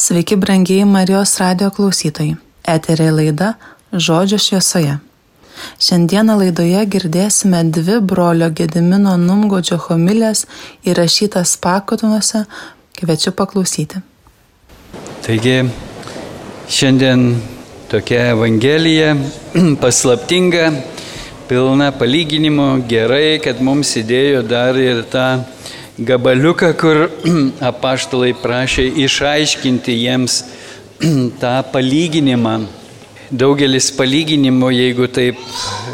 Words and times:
Sveiki, 0.00 0.36
brangiai 0.36 0.84
Marijos 0.88 1.34
radio 1.36 1.66
klausytojai. 1.76 2.38
Eterė 2.64 3.10
laida 3.12 3.50
Žodžio 3.92 4.38
šviesoje. 4.40 4.94
Šiandieną 5.76 6.38
laidoje 6.40 6.86
girdėsime 6.94 7.60
dvi 7.68 7.98
brolio 8.12 8.48
Gedimino 8.48 9.18
Numgodžio 9.20 9.76
homilės 9.84 10.46
įrašytas 10.88 11.52
pakotuose. 11.60 12.46
Kviečiu 12.96 13.34
paklausyti. 13.36 14.00
Taigi, 15.26 15.68
šiandien 16.78 17.28
tokia 17.92 18.30
Evangelija 18.32 19.12
paslaptinga, 19.84 20.70
pilna 21.52 21.92
palyginimų. 21.92 22.70
Gerai, 22.88 23.36
kad 23.44 23.60
mums 23.60 23.92
įdėjo 24.00 24.46
dar 24.48 24.80
ir 24.80 25.04
tą 25.12 25.28
gabaliuką, 26.00 26.72
kur 26.80 27.08
apaštalai 27.70 28.32
prašė 28.40 28.86
išaiškinti 29.04 29.96
jiems 30.00 30.42
tą 31.42 31.56
palyginimą. 31.72 32.60
Daugelis 33.30 33.92
palyginimų, 33.94 34.72
jeigu 34.74 35.06
taip 35.06 35.38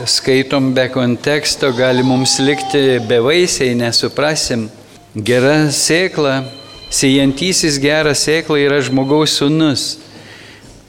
skaitom 0.09 0.71
be 0.77 0.87
konteksto, 0.89 1.69
gali 1.77 2.05
mums 2.07 2.39
likti 2.41 3.01
bevaisiai, 3.09 3.75
nesuprasim. 3.77 4.71
Gera 5.17 5.67
sėkla, 5.73 6.47
sėjantysis 6.93 7.77
gerą 7.83 8.15
sėklą 8.17 8.57
yra 8.63 8.79
žmogaus 8.85 9.37
sunus, 9.41 9.99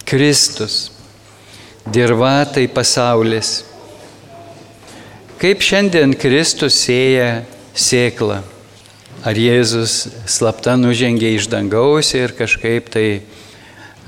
Kristus. 0.08 0.92
Dirva 1.88 2.46
tai 2.52 2.68
pasaulis. 2.72 3.64
Kaip 5.40 5.64
šiandien 5.64 6.16
Kristus 6.20 6.80
sėja 6.86 7.44
sėklą? 7.76 8.40
Ar 9.28 9.36
Jėzus 9.36 10.06
slapta 10.30 10.78
nužengė 10.80 11.34
iš 11.36 11.50
dangaus 11.52 12.14
ir 12.16 12.32
kažkaip 12.38 12.86
tai 12.94 13.08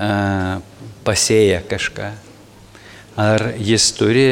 a, 0.00 0.62
pasėja 1.04 1.58
kažką? 1.68 2.06
Ar 3.20 3.44
jis 3.60 3.90
turi 3.98 4.24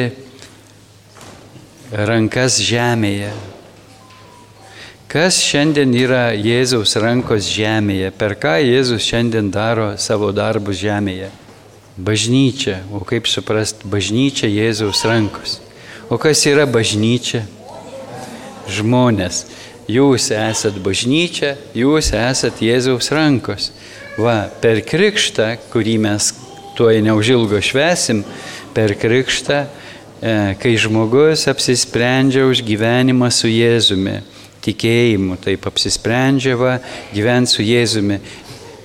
rankas 1.93 2.57
žemėje? 2.65 3.29
Kas 5.09 5.37
šiandien 5.45 5.93
yra 5.93 6.23
Jėzaus 6.33 6.95
rankos 6.97 7.51
žemėje? 7.53 8.09
Per 8.17 8.33
ką 8.41 8.55
Jėzus 8.61 9.05
šiandien 9.05 9.53
daro 9.53 9.91
savo 10.01 10.31
darbus 10.33 10.81
žemėje? 10.81 11.29
Bažnyčia. 12.01 12.79
O 12.89 13.05
kaip 13.05 13.29
suprast, 13.29 13.85
bažnyčia 13.85 14.49
Jėzaus 14.49 15.05
rankos. 15.05 15.59
O 16.09 16.17
kas 16.17 16.41
yra 16.49 16.65
bažnyčia? 16.65 17.45
Žmonės. 18.69 19.45
Jūs 19.89 20.27
esat 20.35 20.75
bažnyčia, 20.85 21.55
jūs 21.73 22.11
esat 22.13 22.59
Jėzaus 22.61 23.09
rankos. 23.09 23.71
Va, 24.21 24.43
per 24.61 24.83
krikštą, 24.85 25.55
kurį 25.71 25.95
mes 26.03 26.27
tuoj 26.77 26.99
neužilgo 27.01 27.57
švesim, 27.63 28.21
per 28.75 28.93
krikštą, 28.99 29.63
e, 29.65 30.35
kai 30.61 30.75
žmogus 30.77 31.47
apsisprendžia 31.49 32.45
už 32.45 32.61
gyvenimą 32.67 33.31
su 33.33 33.49
Jėzumi, 33.49 34.19
tikėjimu, 34.61 35.39
taip 35.41 35.65
apsisprendžia 35.71 36.53
va, 36.59 36.75
gyventi 37.15 37.55
su 37.55 37.65
Jėzumi, 37.65 38.19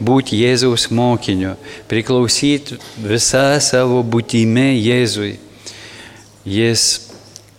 būti 0.00 0.41
Jėzaus 0.41 0.88
mokiniu, 0.88 1.52
priklausyti 1.91 2.80
visą 3.05 3.60
savo 3.60 4.00
būtime 4.00 4.72
Jėzui. 4.78 5.34
Jis 6.48 6.88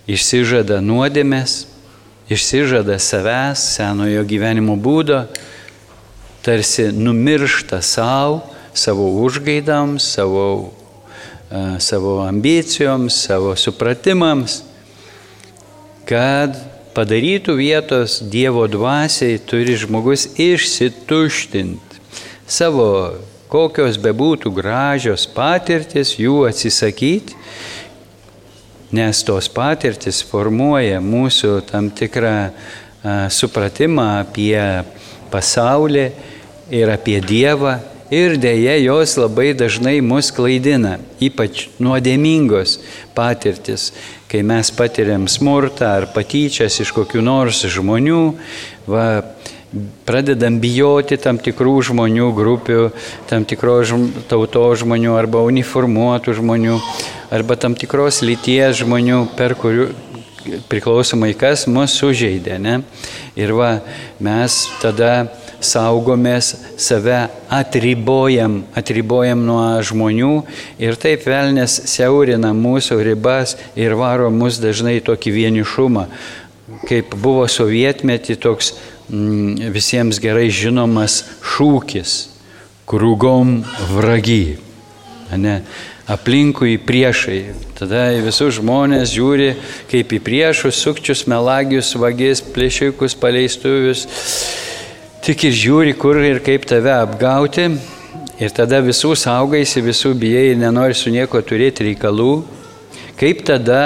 išsižada 0.10 0.82
nuodėmės, 0.82 1.75
išsižada 2.30 3.00
savęs, 3.00 3.64
senojo 3.76 4.24
gyvenimo 4.28 4.76
būdo, 4.76 5.26
tarsi 6.46 6.92
numiršta 6.94 7.82
savo, 7.82 8.42
savo 8.74 9.10
užgaidams, 9.26 10.06
savo, 10.18 10.46
uh, 11.52 11.76
savo 11.80 12.20
ambicijoms, 12.26 13.18
savo 13.28 13.56
supratimams, 13.56 14.62
kad 16.06 16.58
padarytų 16.96 17.58
vietos 17.58 18.20
Dievo 18.22 18.68
dvasiai 18.72 19.40
turi 19.42 19.76
žmogus 19.78 20.30
išsituštinti 20.40 21.86
savo 22.48 23.18
kokios 23.50 23.98
bebūtų 24.02 24.52
gražios 24.54 25.26
patirtis, 25.32 26.16
jų 26.20 26.46
atsisakyti, 26.50 27.36
nes 28.96 29.24
tos 29.28 29.50
patirtis 29.52 30.22
formuoja 30.24 31.02
mūsų 31.04 31.58
tam 31.70 31.90
tikrą 31.92 32.36
supratimą 33.34 34.06
apie 34.24 34.62
pasaulį 35.34 36.06
ir 36.74 36.94
apie 36.94 37.20
Dievą. 37.22 37.80
Ir 38.14 38.36
dėja 38.38 38.76
jos 38.84 39.16
labai 39.18 39.56
dažnai 39.58 39.98
mus 40.06 40.30
klaidina, 40.30 41.00
ypač 41.18 41.66
nuodėmingos 41.82 42.78
patirtis, 43.18 43.88
kai 44.30 44.44
mes 44.46 44.70
patiriam 44.78 45.26
smurtą 45.26 45.90
ar 45.90 46.06
patyčias 46.14 46.78
iš 46.84 46.94
kokių 46.94 47.24
nors 47.26 47.64
žmonių, 47.66 48.22
va, 48.86 49.08
pradedam 50.06 50.60
bijoti 50.62 51.18
tam 51.18 51.42
tikrų 51.42 51.80
žmonių 51.90 52.30
grupių, 52.38 52.86
tam 53.30 53.46
tikros 53.50 53.92
tautos 54.30 54.84
žmonių 54.86 55.18
arba 55.18 55.42
uniformuotų 55.50 56.38
žmonių, 56.38 56.78
arba 57.34 57.56
tam 57.56 57.76
tikros 57.78 58.22
lyties 58.26 58.82
žmonių, 58.82 59.22
per 59.38 59.56
kurių 59.60 59.90
priklausomai 60.70 61.34
kas 61.38 61.66
mus 61.72 61.96
sužeidė. 61.98 62.60
Ne? 62.62 62.80
Ir 63.38 63.54
va, 63.58 63.72
mes 64.24 64.66
tada 64.82 65.28
saugomės, 65.66 66.52
save 66.78 67.26
atribojam, 67.54 68.62
atribojam 68.78 69.46
nuo 69.48 69.64
žmonių 69.86 70.34
ir 70.82 70.98
taip 71.02 71.26
velnės 71.28 71.80
siaurina 71.90 72.54
mūsų 72.56 73.00
ribas 73.08 73.56
ir 73.80 73.96
varo 73.98 74.30
mus 74.34 74.60
dažnai 74.62 75.00
tokį 75.06 75.36
vienišumą. 75.40 76.06
Kaip 76.86 77.16
buvo 77.22 77.48
sovietmetį 77.50 78.38
toks 78.42 78.74
mm, 79.10 79.72
visiems 79.74 80.20
gerai 80.22 80.50
žinomas 80.54 81.24
šūkis- 81.56 82.16
krūgom 82.90 83.64
vragi. 83.96 84.58
Ne? 85.34 85.64
Aplinkui 86.06 86.78
priešai. 86.78 87.56
Tada 87.74 88.12
visus 88.22 88.60
žmonės 88.60 89.10
žiūri 89.16 89.56
kaip 89.90 90.12
į 90.14 90.20
priešus, 90.22 90.78
sukčius, 90.78 91.24
melagius, 91.26 91.96
vagis, 91.98 92.44
plėšikus, 92.46 93.16
paleistuvius. 93.18 94.04
Tik 95.26 95.48
ir 95.50 95.56
žiūri, 95.58 95.96
kur 95.98 96.22
ir 96.22 96.44
kaip 96.46 96.68
tave 96.70 96.94
apgauti. 96.94 97.72
Ir 98.38 98.54
tada 98.54 98.84
visų 98.86 99.16
saugaisi, 99.18 99.82
visų 99.82 100.14
bijai 100.22 100.54
nenori 100.60 100.94
su 100.94 101.10
nieko 101.10 101.42
turėti 101.42 101.88
reikalų. 101.90 102.34
Kaip 103.18 103.42
tada 103.48 103.82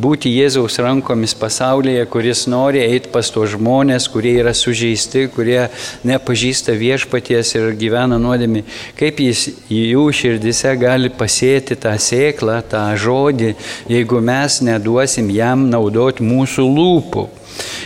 būti 0.00 0.32
Jėzaus 0.32 0.78
rankomis 0.82 1.34
pasaulyje, 1.38 2.04
kuris 2.10 2.44
nori 2.50 2.82
eiti 2.82 3.10
pas 3.12 3.30
tos 3.30 3.52
žmonės, 3.54 4.08
kurie 4.10 4.34
yra 4.40 4.54
sužeisti, 4.56 5.28
kurie 5.34 5.68
nepažįsta 6.06 6.74
viešpaties 6.78 7.54
ir 7.54 7.70
gyvena 7.78 8.18
nuodėmi, 8.22 8.64
kaip 8.98 9.22
jis 9.22 9.46
jų 9.70 10.08
širdise 10.14 10.74
gali 10.80 11.12
pasėti 11.14 11.78
tą 11.78 11.94
sėklą, 12.00 12.60
tą 12.70 12.84
žodį, 12.98 13.54
jeigu 13.90 14.20
mes 14.24 14.60
neduosim 14.66 15.30
jam 15.34 15.68
naudoti 15.70 16.26
mūsų 16.26 16.68
lūpų 16.74 17.28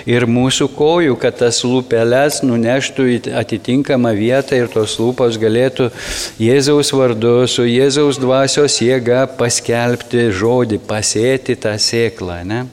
ir 0.08 0.26
mūsų 0.28 0.68
kojų, 0.76 1.16
kad 1.20 1.38
tas 1.42 1.62
lūpeles 1.66 2.42
nuneštų 2.46 3.08
į 3.14 3.18
atitinkamą 3.40 4.14
vietą 4.18 4.58
ir 4.58 4.70
tos 4.72 4.98
lūpos 5.00 5.40
galėtų 5.40 5.90
Jėzaus 6.42 6.92
vardu 6.96 7.34
su 7.50 7.66
Jėzaus 7.68 8.20
dvasios 8.22 8.80
jėga 8.84 9.26
paskelbti 9.38 10.28
žodį, 10.34 10.80
pasėti 10.88 11.58
tą 11.60 11.76
sėklą. 11.80 12.42
Ne? 12.48 12.64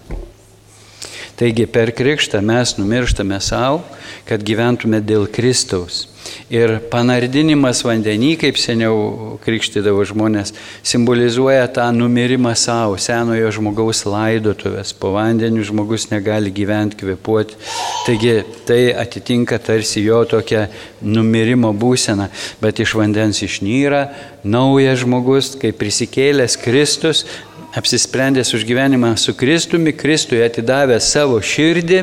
Taigi 1.35 1.65
per 1.67 1.91
krikštą 1.91 2.39
mes 2.41 2.77
numirštame 2.79 3.41
savo, 3.43 3.81
kad 4.27 4.43
gyventume 4.43 5.01
dėl 5.03 5.27
Kristaus. 5.27 6.05
Ir 6.49 6.77
panardinimas 6.89 7.81
vandenį, 7.85 8.31
kaip 8.41 8.57
seniau 8.57 9.35
krikštydavo 9.43 10.05
žmonės, 10.09 10.53
simbolizuoja 10.85 11.67
tą 11.75 11.85
numirimą 11.93 12.53
savo, 12.57 12.97
senojo 13.01 13.51
žmogaus 13.53 14.05
laidotuvės. 14.07 14.93
Po 14.97 15.11
vandeniu 15.13 15.65
žmogus 15.67 16.07
negali 16.09 16.53
gyventi, 16.55 16.97
kvepuoti. 17.01 17.59
Taigi 18.07 18.35
tai 18.65 18.79
atitinka 18.95 19.59
tarsi 19.61 20.05
jo 20.05 20.23
tokia 20.29 20.67
numirimo 21.01 21.73
būsena, 21.75 22.31
bet 22.63 22.81
iš 22.81 22.95
vandens 22.97 23.43
išnyra 23.45 24.07
naujas 24.45 25.03
žmogus, 25.03 25.53
kaip 25.61 25.77
prisikėlęs 25.81 26.57
Kristus, 26.61 27.25
apsisprendęs 27.75 28.53
už 28.53 28.65
gyvenimą 28.65 29.17
su 29.17 29.35
Kristumi, 29.35 29.93
Kristui 29.93 30.39
atidavė 30.45 30.99
savo 31.03 31.41
širdį 31.43 32.01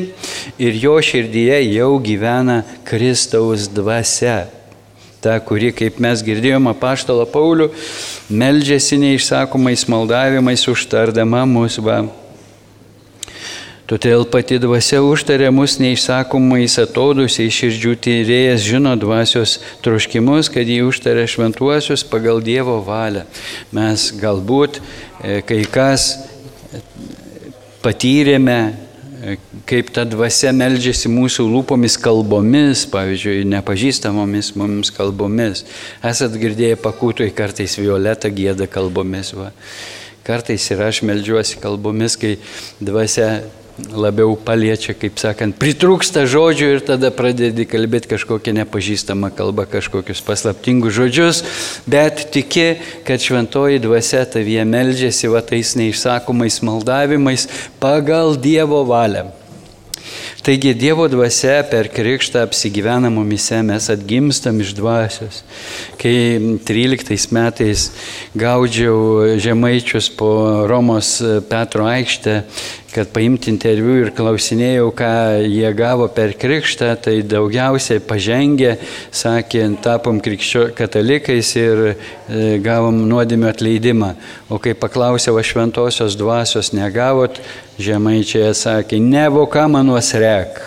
ir 0.60 0.80
jo 0.84 0.98
širdyje 1.00 1.60
jau 1.72 1.92
gyvena 2.02 2.62
Kristaus 2.84 3.68
dvasia. 3.72 4.44
Ta, 5.22 5.36
kuri, 5.38 5.70
kaip 5.70 6.00
mes 6.02 6.18
girdėjome, 6.26 6.74
paštalo 6.80 7.22
Paulių, 7.30 7.68
meldžiasi 8.26 8.98
neišsakomais 8.98 9.86
maldavimais 9.86 10.66
užtardama 10.66 11.44
mūsų. 11.46 11.84
Va. 11.86 12.00
Todėl 13.92 14.22
pati 14.24 14.56
dvasia 14.56 15.02
užtarė 15.04 15.50
mus 15.52 15.74
neišsakomais 15.76 16.78
atodusiai 16.80 17.50
širdžių 17.52 17.90
tyrėjas 18.00 18.62
žino 18.64 18.94
dvasios 18.96 19.58
troškimus, 19.84 20.48
kad 20.54 20.64
jį 20.64 20.78
užtarė 20.86 21.26
šventuosius 21.28 22.06
pagal 22.08 22.40
Dievo 22.40 22.78
valią. 22.86 23.26
Mes 23.74 24.06
galbūt 24.16 24.78
kai 25.22 25.62
kas 25.70 26.08
patyrėme, 27.82 28.58
e, 29.22 29.36
kaip 29.68 29.90
ta 29.94 30.04
dvasia 30.08 30.50
meldžiasi 30.54 31.10
mūsų 31.12 31.46
lūpomis 31.46 31.96
kalbomis, 32.02 32.84
pavyzdžiui, 32.90 33.46
nepažįstamomis 33.52 34.52
mums 34.58 34.90
kalbomis. 34.94 35.64
Esat 36.02 36.34
girdėję 36.42 36.78
pakūtoj 36.82 37.30
kartais 37.38 37.78
Violeta 37.78 38.30
gėda 38.34 38.66
kalbomis. 38.70 39.34
Va. 39.38 39.52
Kartais 40.26 40.68
ir 40.70 40.82
aš 40.82 41.02
melžiuosi 41.06 41.58
kalbomis, 41.62 42.18
kai 42.18 42.36
dvasia 42.82 43.42
labiau 43.78 44.34
paliečia, 44.36 44.94
kaip 44.96 45.18
sakant, 45.20 45.56
pritrūksta 45.60 46.24
žodžių 46.28 46.68
ir 46.74 46.82
tada 46.86 47.12
pradedi 47.14 47.66
kalbėti 47.68 48.10
kažkokią 48.12 48.54
nepažįstamą 48.60 49.32
kalbą, 49.36 49.66
kažkokius 49.70 50.22
paslaptingus 50.26 50.96
žodžius, 50.96 51.42
bet 51.88 52.26
tiki, 52.34 52.82
kad 53.08 53.24
šventoji 53.24 53.82
dvasia 53.82 54.24
tavyje 54.28 54.66
meldžiasi 54.68 55.32
va 55.32 55.44
tais 55.46 55.76
neišsakomais 55.80 56.60
maldavimais 56.66 57.48
pagal 57.80 58.36
Dievo 58.36 58.84
valią. 58.88 59.30
Taigi 60.42 60.72
Dievo 60.74 61.04
dvasia 61.06 61.60
per 61.70 61.86
krikštą 61.86 62.40
apsigyvena 62.42 63.12
mumise, 63.14 63.60
mes 63.62 63.84
atgimstam 63.92 64.56
iš 64.58 64.72
dvasios. 64.74 65.44
Kai 66.00 66.58
13 66.66 67.30
metais 67.30 67.84
gaudžiau 68.34 69.38
žemaičius 69.38 70.10
po 70.18 70.66
Romos 70.66 71.12
Petro 71.46 71.86
aikštę, 71.86 72.40
kad 72.92 73.08
paimti 73.12 73.48
interviu 73.52 73.94
ir 74.02 74.10
klausinėjau, 74.16 74.90
ką 74.96 75.12
jie 75.46 75.70
gavo 75.76 76.08
per 76.12 76.34
krikštą, 76.38 76.90
tai 77.04 77.14
daugiausiai 77.24 78.02
pažengė, 78.04 78.74
sakė, 79.14 79.64
tapom 79.84 80.20
krikščio 80.22 80.66
katalikais 80.76 81.54
ir 81.56 81.82
e, 81.88 81.94
gavom 82.62 83.00
nuodėmio 83.08 83.48
atleidimą. 83.52 84.12
O 84.52 84.60
kai 84.62 84.76
paklausiau, 84.76 85.38
aš 85.40 85.54
šventosios 85.54 86.18
dvasios 86.20 86.74
negavot, 86.76 87.40
žemaičiai 87.80 88.52
sakė, 88.56 89.00
nevoka 89.00 89.64
manuos 89.72 90.12
rek. 90.20 90.60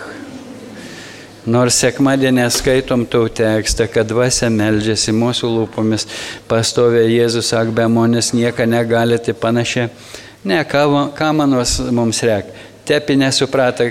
Nors 1.45 1.77
sekmadienę 1.77 2.47
skaitom 2.49 3.03
tau 3.05 3.29
tekstą, 3.29 3.85
kad 3.93 4.09
dvasia 4.09 4.49
meldžiasi 4.49 5.13
mūsų 5.13 5.51
lūpomis, 5.59 6.07
pastovė 6.49 7.03
Jėzus, 7.05 7.53
ak, 7.53 7.69
be 7.69 7.85
monės 7.85 8.33
nieko 8.33 8.65
negalite 8.65 9.37
panašiai. 9.37 9.91
Ne, 10.45 10.61
ką, 10.69 11.09
ką 11.17 11.31
manos 11.33 11.79
mums 11.89 12.21
reikia. 12.21 12.53
Tepi 12.85 13.15
nesuprata, 13.17 13.89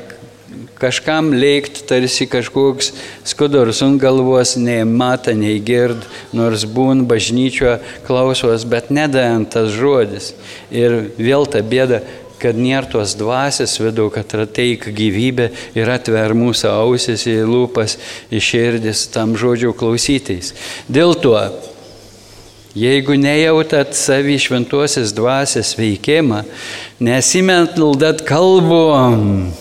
kažkam 0.79 1.33
leikt 1.35 1.81
tarsi 1.89 2.29
kažkoks 2.31 2.93
skudurus 3.27 3.81
ant 3.83 3.99
galvos, 3.99 4.55
nei 4.55 4.85
mata, 4.87 5.35
nei 5.35 5.59
gird, 5.59 6.07
nors 6.31 6.63
būn 6.63 7.03
bažnyčio 7.11 7.79
klausos, 8.07 8.67
bet 8.71 8.93
nedant 8.95 9.51
tas 9.51 9.73
žodis. 9.75 10.31
Ir 10.71 11.11
vėl 11.19 11.51
ta 11.51 11.59
bėda, 11.59 12.05
kad 12.39 12.59
nėra 12.61 12.87
tos 12.93 13.17
dvasės 13.19 13.79
vidau, 13.81 14.11
kad 14.15 14.31
ateik 14.37 14.91
gyvybė 14.95 15.51
ir 15.75 15.91
atver 15.91 16.37
mūsų 16.37 16.71
ausis 16.71 17.27
į 17.31 17.39
lūpas, 17.49 17.97
į 18.31 18.43
širdis 18.43 19.07
tam 19.15 19.35
žodžių 19.39 19.73
klausytais. 19.79 20.53
Dėl 20.87 21.17
to 21.19 21.39
Jeigu 22.75 23.15
nejautat 23.15 23.93
savį 23.95 24.35
šventuosios 24.43 25.13
dvasės 25.15 25.77
veikimą, 25.79 26.41
nesimetldat 26.99 28.25
kalbom. 28.27 29.53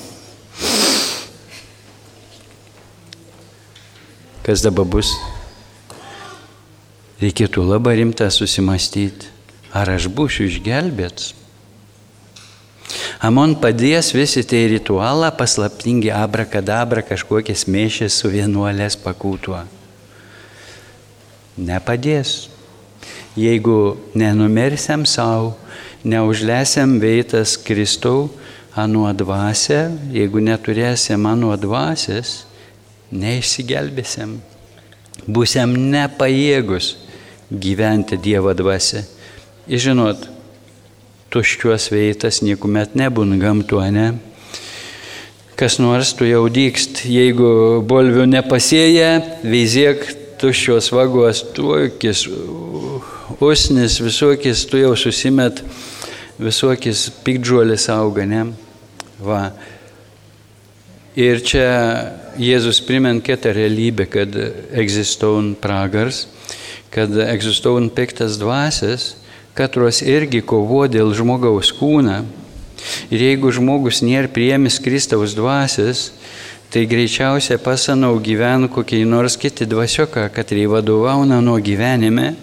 Kas 4.41 4.63
dabar 4.65 4.87
bus? 4.89 5.11
Reikėtų 7.21 7.61
labai 7.67 7.99
rimtą 7.99 8.31
susimastyti, 8.33 9.29
ar 9.69 9.93
aš 9.93 10.09
būsiu 10.09 10.47
išgelbėts. 10.49 11.35
Amon 13.23 13.53
padės 13.61 14.09
visi 14.17 14.41
tai 14.41 14.63
ritualą 14.73 15.29
paslaptingi 15.37 16.09
abrakadabra 16.11 17.05
kažkokias 17.05 17.67
mėšės 17.69 18.17
su 18.19 18.33
vienuolės 18.33 18.97
pakūtuo. 19.05 19.61
Nepadės 21.61 22.33
jeigu 23.35 23.97
nenumersiam 24.15 25.05
savo, 25.05 25.53
neužlesiam 26.03 26.99
veitas 26.99 27.57
Kristau 27.57 28.29
anuo 28.75 29.11
dvasę, 29.13 29.91
jeigu 30.13 30.41
neturėsim 30.43 31.25
anuo 31.29 31.55
dvasės, 31.57 32.43
neišsigelbėsim. 33.13 34.39
Būsim 35.29 35.75
nepajėgus 35.93 36.95
gyventi 37.53 38.17
Dievo 38.17 38.53
dvasę. 38.57 39.03
Ir 39.69 39.79
žinot, 39.79 40.25
tuščios 41.31 41.87
veitas 41.93 42.41
niekuomet 42.43 42.97
nebūn 42.99 43.37
gamtuone. 43.41 44.07
Kas 45.55 45.77
nors 45.79 46.15
tu 46.17 46.25
jau 46.25 46.47
dykst, 46.49 47.05
jeigu 47.05 47.83
bolvių 47.87 48.25
nepasėja, 48.31 49.11
veizėk 49.45 50.07
tuščios 50.41 50.89
vagos, 50.91 51.43
tuokis 51.55 52.25
usnis, 53.43 53.99
visokis, 54.01 54.65
tu 54.69 54.79
jau 54.81 54.93
susimet, 54.99 55.61
visokis 56.39 57.07
pikdžuolis 57.25 57.89
auga, 57.93 58.25
ne? 58.27 58.45
Va. 59.23 59.51
Ir 61.13 61.43
čia 61.45 61.67
Jėzus 62.41 62.79
primint 62.81 63.21
kitą 63.21 63.51
realybę, 63.53 64.07
kad 64.09 64.33
egzistuoja 64.73 65.53
pragars, 65.61 66.23
kad 66.93 67.13
egzistuoja 67.27 67.91
piktas 67.93 68.39
dvasias, 68.41 69.11
katros 69.53 70.01
irgi 70.01 70.41
kovo 70.41 70.87
dėl 70.89 71.13
žmogaus 71.13 71.69
kūną. 71.77 72.23
Ir 73.13 73.21
jeigu 73.29 73.53
žmogus 73.53 74.01
nėra 74.01 74.31
priemis 74.33 74.79
Kristaus 74.81 75.37
dvasias, 75.37 76.09
tai 76.73 76.87
greičiausiai 76.89 77.61
pasanau 77.61 78.17
gyvenu 78.17 78.65
kokiai 78.73 79.05
nors 79.05 79.37
kiti 79.37 79.67
dvasioka, 79.69 80.25
kad 80.33 80.49
jį 80.49 80.65
vadovauna 80.71 81.37
nuo 81.45 81.59
gyvenime 81.61 82.33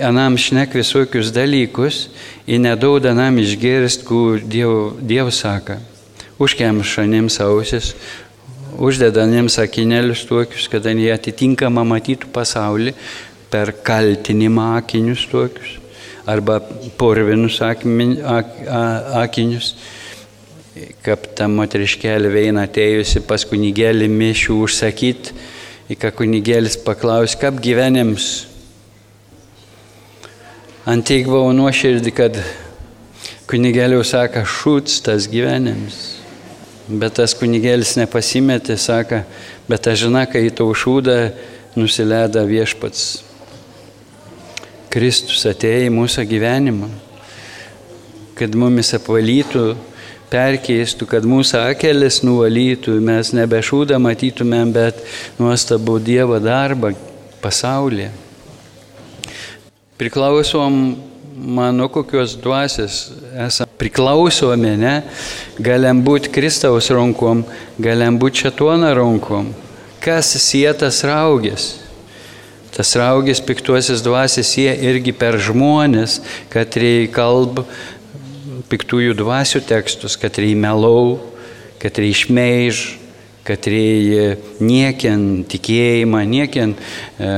anam 0.00 0.36
šnek 0.38 0.74
visokius 0.74 1.32
dalykus 1.34 2.08
ir 2.46 2.60
nedauda 2.60 3.14
nam 3.14 3.38
išgirsti, 3.38 4.04
kur 4.06 4.40
Diev, 4.40 4.92
Dievas 5.00 5.42
sako. 5.42 5.76
Užkemša 6.42 7.04
jiems 7.06 7.38
ausis, 7.44 7.92
uždeda 8.78 9.26
jiems 9.28 9.58
akinėlius 9.62 10.26
tokius, 10.28 10.68
kad 10.72 10.86
jie 10.86 11.12
atitinkamą 11.14 11.84
matytų 11.86 12.32
pasaulį 12.34 12.94
per 13.52 13.74
kaltinimą 13.84 14.76
akinius 14.80 15.26
tokius 15.30 15.78
arba 16.26 16.60
porvinus 16.98 17.60
akinius. 17.62 19.74
Kaip 21.04 21.26
ta 21.36 21.50
moteriškelė 21.52 22.30
veina 22.32 22.62
atėjusi 22.64 23.20
pas 23.28 23.42
kunigėlį 23.44 24.06
mišių 24.08 24.54
užsakyti, 24.64 25.34
į 25.92 25.98
ką 26.00 26.08
kunigėlis 26.16 26.78
paklaus, 26.80 27.36
kaip 27.36 27.60
gyvenims 27.60 28.51
Antik 30.82 31.28
buvau 31.30 31.52
nuoširdį, 31.54 32.10
kad 32.10 32.38
kunigėliau 33.46 34.02
sako, 34.02 34.40
šūts 34.42 34.96
tas 35.06 35.28
gyvenimas. 35.30 35.98
Bet 36.90 37.20
tas 37.20 37.36
kunigėlis 37.38 37.92
nepasimetė, 38.00 38.74
sako, 38.82 39.20
bet 39.70 39.86
aš 39.86 40.08
žinau, 40.08 40.24
kai 40.26 40.42
tau 40.50 40.74
šūdą 40.74 41.14
nusileida 41.78 42.42
viešpats. 42.48 43.04
Kristus 44.90 45.46
atėjo 45.46 45.86
į 45.86 45.94
mūsų 45.94 46.26
gyvenimą, 46.32 46.90
kad 48.42 48.58
mumis 48.58 48.90
apvalytų, 48.98 49.64
perkeistų, 50.34 51.06
kad 51.14 51.30
mūsų 51.30 51.62
akelis 51.62 52.24
nuvalytų, 52.26 52.98
mes 53.06 53.30
nebe 53.38 53.62
šūdą 53.62 54.02
matytumėm, 54.02 54.74
bet 54.74 54.98
nuostabų 55.38 56.00
Dievo 56.10 56.42
darbą 56.42 56.90
pasaulyje 57.38 58.10
priklausom 60.02 60.78
mano 61.32 61.86
kokios 61.90 62.34
dvasės 62.42 62.96
esame 63.46 63.70
priklausomi, 63.80 64.74
ne? 64.78 64.94
Galim 65.62 66.02
būti 66.04 66.30
Kristaus 66.32 66.90
rankom, 66.92 67.44
galim 67.82 68.18
būti 68.20 68.46
šetono 68.46 68.90
rankom. 68.98 69.52
Kas 70.02 70.34
sėtas 70.42 71.02
raugės? 71.06 71.68
Tas 72.72 72.94
raugės 72.98 73.42
piktuosios 73.44 74.02
dvasės 74.02 74.54
jie 74.58 74.72
irgi 74.88 75.12
per 75.14 75.38
žmonės, 75.38 76.18
kad 76.50 76.72
reikia 76.80 77.12
kalb 77.14 77.62
piktųjų 78.72 79.14
dvasių 79.18 79.62
tekstus, 79.68 80.16
kad 80.16 80.40
reikia 80.40 80.62
melau, 80.64 81.20
kad 81.82 82.00
reikia 82.00 82.24
šmeiž, 82.24 82.82
kad 83.46 83.66
reikia 83.66 84.36
niekiant 84.62 85.48
tikėjimą, 85.50 86.22
niekiant 86.30 86.78
e, 86.78 87.30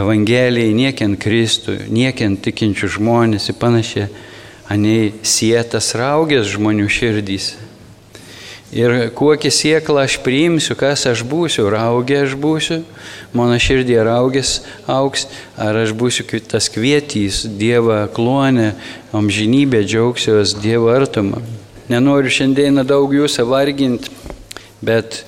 Evangeliją, 0.00 0.74
niekiant 0.74 1.18
Kristų, 1.22 1.76
niekiant 1.94 2.42
tikinčių 2.42 2.90
žmonės 2.96 3.50
ir 3.52 3.58
panašiai, 3.60 4.08
anei 4.70 5.12
sietas 5.22 5.92
raugės 5.98 6.50
žmonių 6.56 6.88
širdys. 6.90 7.52
Ir 8.74 9.12
kokį 9.14 9.52
sieklą 9.54 10.02
aš 10.02 10.16
priimsiu, 10.24 10.74
kas 10.74 11.04
aš 11.06 11.20
būsiu, 11.30 11.68
raugė 11.70 12.24
aš 12.24 12.32
būsiu, 12.34 12.80
mano 13.30 13.54
širdį 13.62 14.00
raugės 14.08 14.56
auks, 14.90 15.28
ar 15.54 15.78
aš 15.84 15.92
būsiu 15.94 16.26
tas 16.50 16.66
kvietys, 16.74 17.44
Dievą 17.46 18.08
klonę, 18.10 18.72
amžinybė 19.14 19.84
džiaugsiuos 19.86 20.56
Dievo 20.58 20.90
artumą. 20.90 21.44
Nenoriu 21.86 22.32
šiandieną 22.34 22.82
daug 22.88 23.14
jūsų 23.14 23.46
varginti, 23.46 24.10
bet 24.82 25.22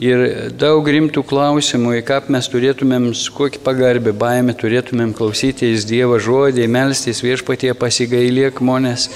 ir 0.00 0.52
daug 0.56 0.86
rimtų 0.88 1.24
klausimų, 1.28 1.96
į 1.98 2.04
ką 2.08 2.20
mes 2.32 2.48
turėtumėm, 2.52 3.10
kokį 3.36 3.60
pagarbę, 3.64 4.14
baimę 4.16 4.54
turėtumėm 4.56 5.12
klausytis 5.16 5.86
Dievo 5.88 6.18
žodį, 6.22 6.68
melstis 6.70 7.22
viešpatie 7.24 7.74
pasigailėk 7.76 8.62
monės 8.64 9.08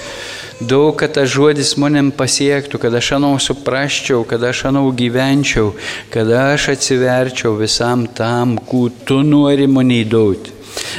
daug, 0.60 0.96
kad 0.96 1.14
tas 1.16 1.28
žodis 1.32 1.74
manim 1.80 2.10
pasiektų, 2.12 2.80
kad 2.80 2.94
aš 2.96 3.12
anau 3.18 3.34
suprasčiau, 3.42 4.24
kad 4.28 4.42
aš 4.44 4.66
anau 4.70 4.88
gyvenčiau, 4.96 5.74
kad 6.12 6.30
aš 6.32 6.70
atsiverčiau 6.76 7.56
visam 7.60 8.06
tam, 8.06 8.56
ku 8.56 8.88
tu 8.88 9.22
nori 9.22 9.68
mane 9.68 10.02
įdauti. 10.04 10.54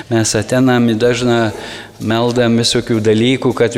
Mes 0.10 0.34
atenam 0.38 0.90
į 0.90 0.98
dažną 0.98 1.40
meldam 2.02 2.58
visokių 2.58 3.00
dalykų, 3.06 3.54
kad 3.58 3.78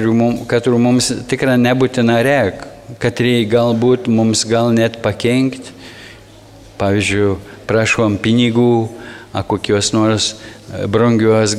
mums 0.76 1.12
tikrai 1.32 1.58
nebūtina 1.60 2.20
rek, 2.24 2.64
kad 3.00 3.20
reikia 3.20 3.52
galbūt 3.58 4.08
mums 4.12 4.46
gal 4.48 4.72
net 4.76 5.02
pakenkti. 5.04 5.79
Pavyzdžiui, 6.80 7.36
prašom 7.68 8.16
pinigų, 8.24 8.88
a 9.36 9.44
kokios 9.44 9.92
nors 9.94 10.32
e, 10.34 10.88
brangios 10.88 11.54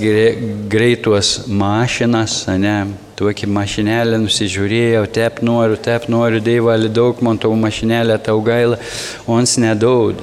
greitos 0.71 1.33
mašinas, 1.47 2.43
ne, 2.59 2.77
tokį 3.21 3.51
mašinėlę 3.53 4.19
nusižiūrėjau, 4.23 5.05
tep 5.13 5.43
noriu, 5.45 5.77
tep 5.77 6.09
noriu, 6.11 6.41
Dievali 6.43 6.89
daug 6.89 7.21
man 7.23 7.39
tavo 7.39 7.59
mašinėlę 7.61 8.17
tau 8.25 8.41
gaila, 8.45 8.81
ons 9.29 9.59
nedaud. 9.61 10.23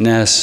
Nes 0.00 0.38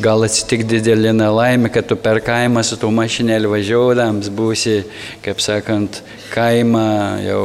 gal 0.00 0.24
atsitik 0.24 0.64
didelį 0.68 1.12
nelaimę, 1.18 1.70
kad 1.72 1.86
tu 1.88 1.98
per 2.00 2.22
kaimą 2.24 2.64
su 2.64 2.80
tavo 2.80 2.94
mašinėlį 2.96 3.52
važiuodams 3.52 4.32
būsi, 4.32 4.80
kaip 5.24 5.44
sakant, 5.44 6.00
kaimą 6.32 6.88
jau 7.26 7.44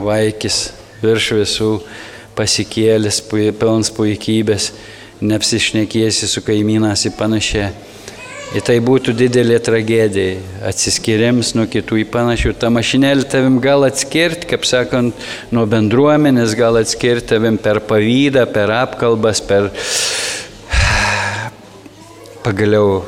vaikis 0.00 0.70
virš 1.04 1.32
visų 1.42 1.70
pasikėlęs, 2.36 3.22
pilns 3.30 3.90
puikybės, 3.96 4.70
neapsišnekėsi 5.24 6.28
su 6.28 6.42
kaimynas 6.44 7.06
į 7.08 7.14
panašiai. 7.16 7.70
Ir 8.54 8.62
tai 8.62 8.76
būtų 8.78 9.10
didelė 9.18 9.56
tragedija, 9.60 10.36
atsiskiriams 10.68 11.50
nuo 11.58 11.64
kitų 11.66 11.98
į 12.04 12.06
panašių. 12.14 12.52
Ta 12.60 12.70
mašinėlė 12.70 13.26
tavim 13.32 13.58
gal 13.60 13.82
atskirti, 13.88 14.46
kaip 14.52 14.64
sakant, 14.68 15.26
nuo 15.50 15.64
bendruomenės, 15.66 16.54
gal 16.56 16.78
atskirti 16.78 17.34
tavim 17.34 17.58
per 17.58 17.82
pavydą, 17.88 18.46
per 18.54 18.70
apkalbas, 18.76 19.42
per 19.42 19.72
pagaliau 22.46 23.02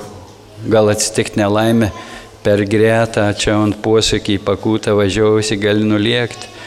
gal 0.66 0.90
atsitikti 0.90 1.38
nelaimę, 1.38 1.92
per 2.42 2.64
gretą, 2.66 3.30
čia 3.38 3.60
ant 3.62 3.78
posūkį 3.84 4.40
pakūtą 4.42 4.98
važiuojusi, 4.98 5.60
gali 5.62 5.86
nuliekti. 5.86 6.57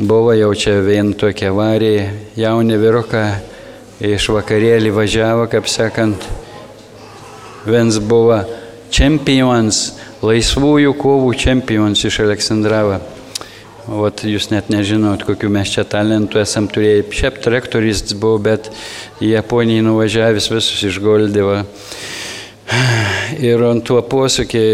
Buvo 0.00 0.32
jau 0.32 0.54
čia 0.56 0.78
vien 0.80 1.12
tokia 1.12 1.50
avarija, 1.52 2.06
jauni 2.40 2.78
vyruką 2.80 3.24
iš 4.00 4.30
vakarėlį 4.32 4.94
važiavo, 4.96 5.44
kaip 5.52 5.68
sakant, 5.68 6.24
Vienas 7.60 7.98
buvo 8.00 8.38
čempions, 8.88 9.82
laisvųjų 10.24 10.94
kovų 10.96 11.34
čempions 11.36 12.00
iš 12.08 12.22
Aleksandravą. 12.24 12.96
Vat 13.84 14.24
jūs 14.24 14.48
net 14.48 14.70
nežinot, 14.72 15.26
kokiu 15.28 15.50
mes 15.52 15.68
čia 15.74 15.84
talentų 15.84 16.40
esam 16.40 16.70
turėję. 16.72 17.04
Šiaip 17.12 17.42
traktoris 17.44 18.00
buvo, 18.14 18.38
bet 18.48 18.72
į 19.20 19.34
Japoniją 19.34 19.84
nuvažiavęs 19.90 20.48
visus 20.54 20.80
išgoldėvo. 20.88 21.60
Ir 23.50 23.68
ant 23.68 23.84
tuo 23.84 24.00
posūkį 24.00 24.64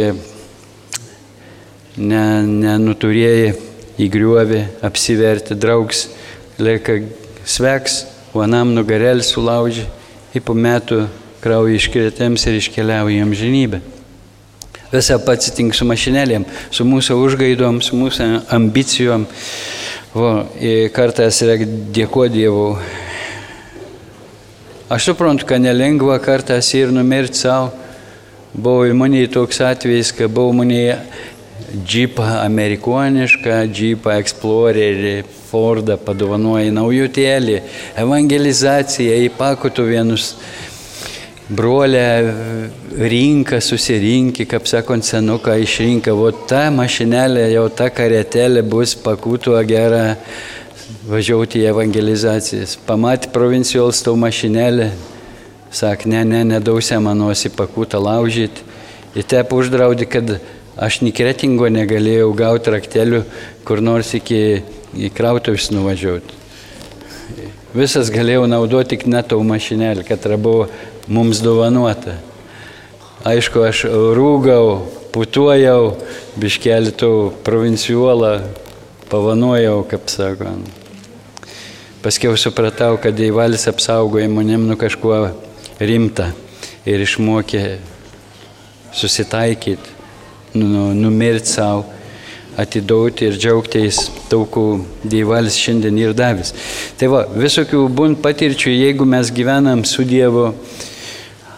nenuturėjai 1.99 3.49
ne 3.51 3.76
įgriuovė, 4.03 4.63
apsiverti, 4.85 5.57
draugs, 5.57 6.07
lėka 6.61 7.01
sveks, 7.49 8.05
vanam 8.37 8.75
nugarelį 8.77 9.25
sulaužė, 9.25 9.87
į 10.37 10.43
po 10.45 10.57
metų 10.57 11.07
kraują 11.45 11.79
iškretėms 11.79 12.47
ir 12.49 12.59
iškeliauja 12.61 13.17
į 13.17 13.25
amžinybę. 13.25 13.81
Visą 14.93 15.17
pats 15.19 15.51
atink 15.51 15.75
su 15.75 15.87
mašinėlėm, 15.89 16.45
su 16.71 16.85
mūsų 16.87 17.17
užgaidom, 17.25 17.81
su 17.83 17.97
mūsų 17.99 18.29
ambicijom. 18.55 19.27
O, 20.17 20.29
kartais 20.95 21.43
reikia 21.45 21.67
dėkoti 21.97 22.39
Dievui. 22.39 22.77
Aš 24.87 25.11
suprantu, 25.11 25.49
kad 25.49 25.61
nelengva 25.61 26.21
kartais 26.23 26.69
ir 26.79 26.93
numirti 26.95 27.43
savo. 27.43 27.73
Buvo 28.55 28.87
ir 28.87 28.95
mane 28.97 29.25
toks 29.29 29.59
atvejis, 29.61 30.15
kad 30.17 30.31
buvo 30.33 30.55
mane 30.63 30.95
džipą 31.85 32.25
amerikonišką, 32.45 33.59
džipą 33.73 34.17
Explorerį, 34.21 35.17
Fordą 35.47 35.95
padovanoja 36.03 36.73
naujutėlį, 36.75 37.61
evangelizaciją, 38.03 39.19
įpakotų 39.29 39.85
vienus 39.87 40.33
brolė 41.47 42.07
rinka 42.99 43.61
susirinkė, 43.63 44.49
kaip 44.51 44.67
sakant, 44.67 45.07
senuką 45.07 45.55
išrinka, 45.63 46.15
o 46.15 46.33
ta 46.51 46.67
mašinėlė, 46.75 47.47
jau 47.55 47.69
ta 47.71 47.91
karetėlė 47.95 48.65
bus 48.67 48.97
pakūtų 48.99 49.55
gerą 49.69 50.05
važiuoti 51.07 51.63
į 51.63 51.71
evangelizacijas. 51.71 52.77
Pamatė 52.87 53.31
provincijols 53.35 54.03
tau 54.03 54.17
mašinėlę, 54.19 54.91
sak, 55.71 56.07
ne, 56.11 56.25
ne, 56.27 56.43
nedausia 56.57 56.99
manos 57.03 57.47
į 57.47 57.55
pakūtą 57.55 58.03
laužyti. 58.03 58.67
Ir 59.17 59.25
tep 59.25 59.55
uždraudė, 59.57 60.05
kad 60.11 60.37
aš 60.77 61.01
ni 61.01 61.13
kretingo 61.17 61.69
negalėjau 61.73 62.33
gauti 62.37 62.73
raktelių, 62.75 63.23
kur 63.65 63.81
nors 63.85 64.13
iki 64.17 64.63
įkrautus 65.09 65.71
nuvažiuoti. 65.73 66.45
Visas 67.77 68.09
galėjau 68.13 68.47
naudoti 68.49 68.95
tik 68.95 69.07
netau 69.11 69.43
mašinėlį, 69.45 70.07
kad 70.09 70.25
buvo 70.41 70.69
mums 71.09 71.43
dovanota. 71.45 72.17
Aišku, 73.27 73.65
aš 73.67 73.83
rūgau, 74.17 74.87
putuojau, 75.13 75.97
biškelį 76.39 76.93
tų 77.01 77.13
provincijuolą, 77.45 78.39
pavanojau, 79.11 79.81
kaip 79.91 80.09
sakant. 80.13 80.69
Paskiau 82.05 82.37
supratau, 82.39 82.95
kad 83.03 83.17
Dievalis 83.19 83.67
apsaugoja 83.67 84.29
manim 84.31 84.69
nuo 84.69 84.77
kažkuo 84.79 85.25
rimta 85.83 86.31
ir 86.87 87.03
išmokė 87.03 87.65
susitaikyti, 88.95 89.91
nu, 89.91 89.96
numirti 90.57 91.53
savo, 91.53 91.85
atiduoti 92.57 93.29
ir 93.29 93.37
džiaugtis 93.37 94.07
daugų 94.31 94.67
Dievalis 95.05 95.59
šiandien 95.61 95.99
ir 96.01 96.17
davęs. 96.17 96.55
Tai 96.97 97.11
va, 97.13 97.23
visokių 97.29 97.85
būn 97.93 98.17
patirčių, 98.25 98.73
jeigu 98.73 99.07
mes 99.09 99.33
gyvenam 99.35 99.85
su 99.85 100.07
Dievu, 100.09 100.51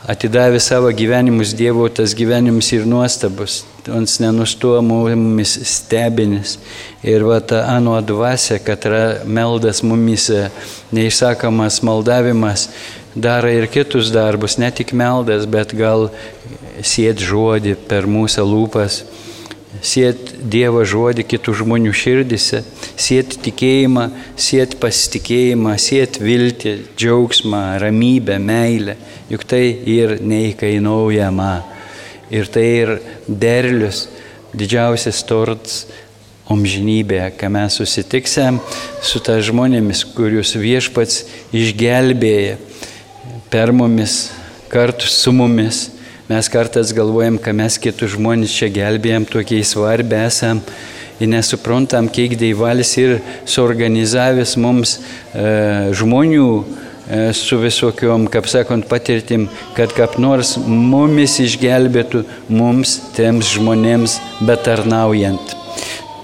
atidavė 0.08 0.58
savo 0.62 0.90
gyvenimus 0.96 1.52
Dievo, 1.56 1.86
tas 1.92 2.14
gyvenimas 2.16 2.70
ir 2.72 2.86
nuostabus, 2.88 3.60
ons 3.92 4.18
nenustoja 4.22 4.80
mumis 4.84 5.54
stebinis. 5.68 6.56
Ir 7.04 7.26
va 7.28 7.38
ta 7.44 7.62
anu 7.76 7.94
dvasia, 8.02 8.58
kad 8.64 8.88
yra 8.88 9.02
meldas 9.28 9.84
mumis 9.84 10.30
neišsakomas 10.96 11.82
maldavimas, 11.86 12.70
daro 13.14 13.52
ir 13.52 13.68
kitus 13.70 14.10
darbus, 14.14 14.58
ne 14.58 14.70
tik 14.72 14.94
meldas, 14.96 15.46
bet 15.46 15.76
gal 15.76 16.08
sėt 16.82 17.22
žodį 17.24 17.76
per 17.88 18.06
mūsų 18.10 18.44
lūpas 18.46 19.02
sėt 19.84 20.32
Dievo 20.48 20.82
žodį 20.86 21.24
kitų 21.28 21.54
žmonių 21.60 21.92
širdise, 21.96 22.62
sėt 22.98 23.38
tikėjimą, 23.44 24.08
sėt 24.38 24.78
pasitikėjimą, 24.82 25.74
sėt 25.80 26.18
viltį, 26.22 26.74
džiaugsmą, 26.98 27.62
ramybę, 27.82 28.38
meilę. 28.42 28.96
Juk 29.30 29.44
tai 29.48 29.64
ir 29.86 30.18
neįkainuojama. 30.24 31.52
Ir 32.32 32.48
tai 32.52 32.64
ir 32.82 32.94
derlius, 33.28 34.06
didžiausias 34.56 35.22
torts 35.28 35.84
omžinybėje, 36.48 37.30
kai 37.36 37.48
mes 37.52 37.76
susitiksem 37.76 38.58
su 39.04 39.20
ta 39.24 39.36
žmonėmis, 39.44 40.02
kuriuos 40.16 40.54
viešpats 40.56 41.22
išgelbėja 41.56 42.56
per 43.52 43.72
mumis, 43.72 44.28
kartu 44.72 45.08
su 45.08 45.32
mumis 45.32 45.86
Mes 46.28 46.48
kartais 46.52 46.92
galvojam, 46.92 47.38
kad 47.40 47.56
mes 47.56 47.78
kitus 47.80 48.12
žmonės 48.12 48.52
čia 48.52 48.66
gelbėjom, 48.68 49.24
tokiai 49.32 49.64
svarbi 49.64 50.18
esam 50.26 50.60
ir 51.16 51.30
nesuprantam, 51.32 52.10
kiek 52.12 52.34
Dievalis 52.36 52.90
ir 53.00 53.14
suorganizavęs 53.48 54.52
mums 54.60 54.98
e, 54.98 55.46
žmonių 55.96 56.50
e, 56.60 57.22
su 57.32 57.56
visokiom, 57.62 58.28
kaip 58.28 58.44
sakant, 58.52 58.84
patirtim, 58.92 59.48
kad 59.72 59.96
kaip 59.96 60.20
nors 60.20 60.58
mumis 60.60 61.38
išgelbėtų 61.46 62.26
mums, 62.52 62.98
tiems 63.16 63.56
žmonėms 63.56 64.20
betarnaujant. 64.44 65.56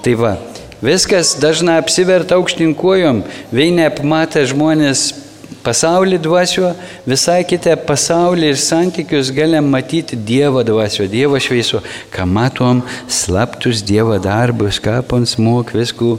Tai 0.05 0.19
va, 0.21 0.37
Viskas 0.85 1.39
dažnai 1.41 1.79
apsiverta 1.81 2.37
aukštinkojom, 2.37 3.23
veinė 3.57 3.87
apmatę 3.89 4.43
žmonės 4.51 5.24
pasaulį 5.65 6.19
dvasio, 6.23 6.73
visai 7.09 7.43
kitą 7.49 7.75
pasaulį 7.89 8.53
ir 8.53 8.61
santykius 8.61 9.33
galim 9.35 9.71
matyti 9.73 10.17
Dievo 10.17 10.63
dvasio, 10.67 11.09
Dievo 11.11 11.41
švieso, 11.41 11.83
ką 12.15 12.27
matom, 12.29 12.83
slaptus 13.09 13.83
Dievo 13.87 14.19
darbus, 14.23 14.81
ką 14.85 15.01
pons 15.09 15.37
mok 15.41 15.73
viskų, 15.77 16.17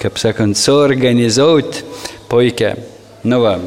kaip 0.00 0.20
sakant, 0.20 0.58
suorganizuoti 0.58 1.84
puikia. 2.30 2.76
Nu 3.28 3.42
va, 3.44 3.58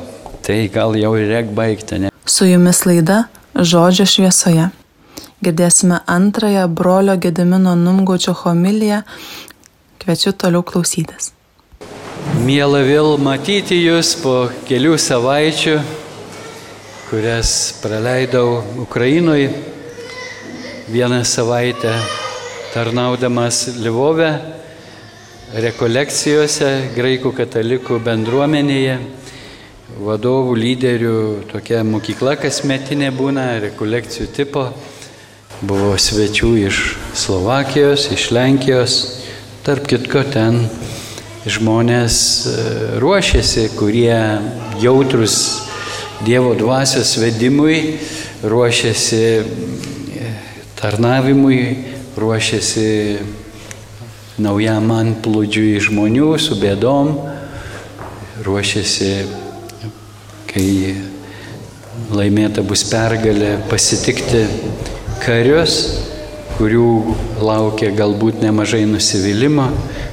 tai 0.46 0.64
gal 0.74 0.96
jau 1.00 1.14
ir 1.20 1.30
reik 1.32 1.52
baigti, 1.58 2.06
ne? 2.06 2.12
Su 2.26 2.48
jumis 2.48 2.86
laida 2.88 3.26
Žodžio 3.52 4.06
šviesoje. 4.08 4.70
Girdėsime 5.44 5.98
antrąją 6.08 6.68
brolio 6.72 7.18
Gedimino 7.20 7.74
Numgaučio 7.76 8.34
homiliją. 8.44 9.02
Kviečiu 10.00 10.32
toliau 10.32 10.64
klausytis. 10.64 11.34
Mėla 12.22 12.84
vėl 12.86 13.16
matyti 13.18 13.80
Jūs 13.82 14.12
po 14.22 14.36
kelių 14.68 14.94
savaičių, 15.02 15.74
kurias 17.10 17.54
praleidau 17.82 18.62
Ukrainoje. 18.84 19.50
Vieną 20.92 21.24
savaitę 21.26 21.94
tarnaudamas 22.74 23.64
Livove, 23.82 24.30
rekolekcijose 25.66 26.70
graikų 26.94 27.34
katalikų 27.42 27.98
bendruomenėje 28.06 29.00
vadovų, 29.98 30.56
lyderių 30.62 31.18
tokia 31.52 31.82
mokykla 31.88 32.38
kasmetinė 32.40 33.10
būna, 33.18 33.48
rekolekcijų 33.66 34.30
tipo. 34.38 34.70
Buvo 35.62 35.94
svečių 35.98 36.54
iš 36.68 36.84
Slovakijos, 37.18 38.12
iš 38.14 38.30
Lenkijos, 38.34 39.02
tarp 39.66 39.90
kitko 39.90 40.24
ten 40.34 40.64
žmonės 41.50 42.16
e, 42.46 42.56
ruošiasi, 43.02 43.72
kurie 43.78 44.18
jautrus 44.82 45.68
Dievo 46.22 46.54
dvasios 46.54 47.16
vedimui, 47.18 47.98
ruošiasi 48.46 49.22
e, 49.26 50.34
tarnavimui, 50.78 51.62
ruošiasi 52.14 52.86
naujam 54.42 54.86
man 54.86 55.16
plūdžiui 55.26 55.82
žmonių 55.82 56.30
su 56.38 56.60
bėdom, 56.62 57.16
ruošiasi 58.46 59.12
kai 60.52 60.70
laimėta 62.14 62.62
bus 62.62 62.86
pergalė 62.92 63.56
pasitikti 63.72 64.46
karius, 65.26 65.82
kurių 66.62 67.16
laukia 67.42 67.90
galbūt 67.98 68.44
nemažai 68.44 68.84
nusivylimą, 68.86 69.64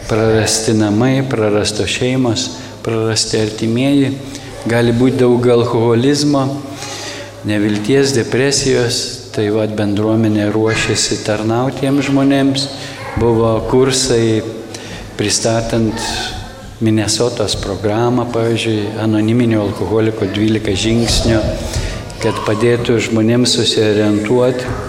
prarasti 0.09 0.73
namai, 0.73 1.21
prarastos 1.29 1.93
šeimos, 1.93 2.47
prarasti 2.81 3.43
artimieji, 3.43 4.15
gali 4.65 4.95
būti 4.97 5.21
daug 5.21 5.45
alkoholizmo, 5.53 6.47
nevilties, 7.45 8.15
depresijos, 8.17 9.03
tai 9.37 9.51
vad 9.53 9.77
bendruomenė 9.77 10.49
ruošiasi 10.55 11.21
tarnautiems 11.27 12.09
žmonėms, 12.09 12.65
buvo 13.21 13.53
kursai 13.69 14.41
pristatant 15.21 16.01
Minnesotos 16.81 17.59
programą, 17.61 18.25
pavyzdžiui, 18.33 18.95
anoniminio 19.05 19.67
alkoholiko 19.67 20.31
12 20.33 20.81
žingsnių, 20.89 21.41
kad 22.23 22.45
padėtų 22.47 23.03
žmonėms 23.11 23.59
susiorientuoti, 23.59 24.88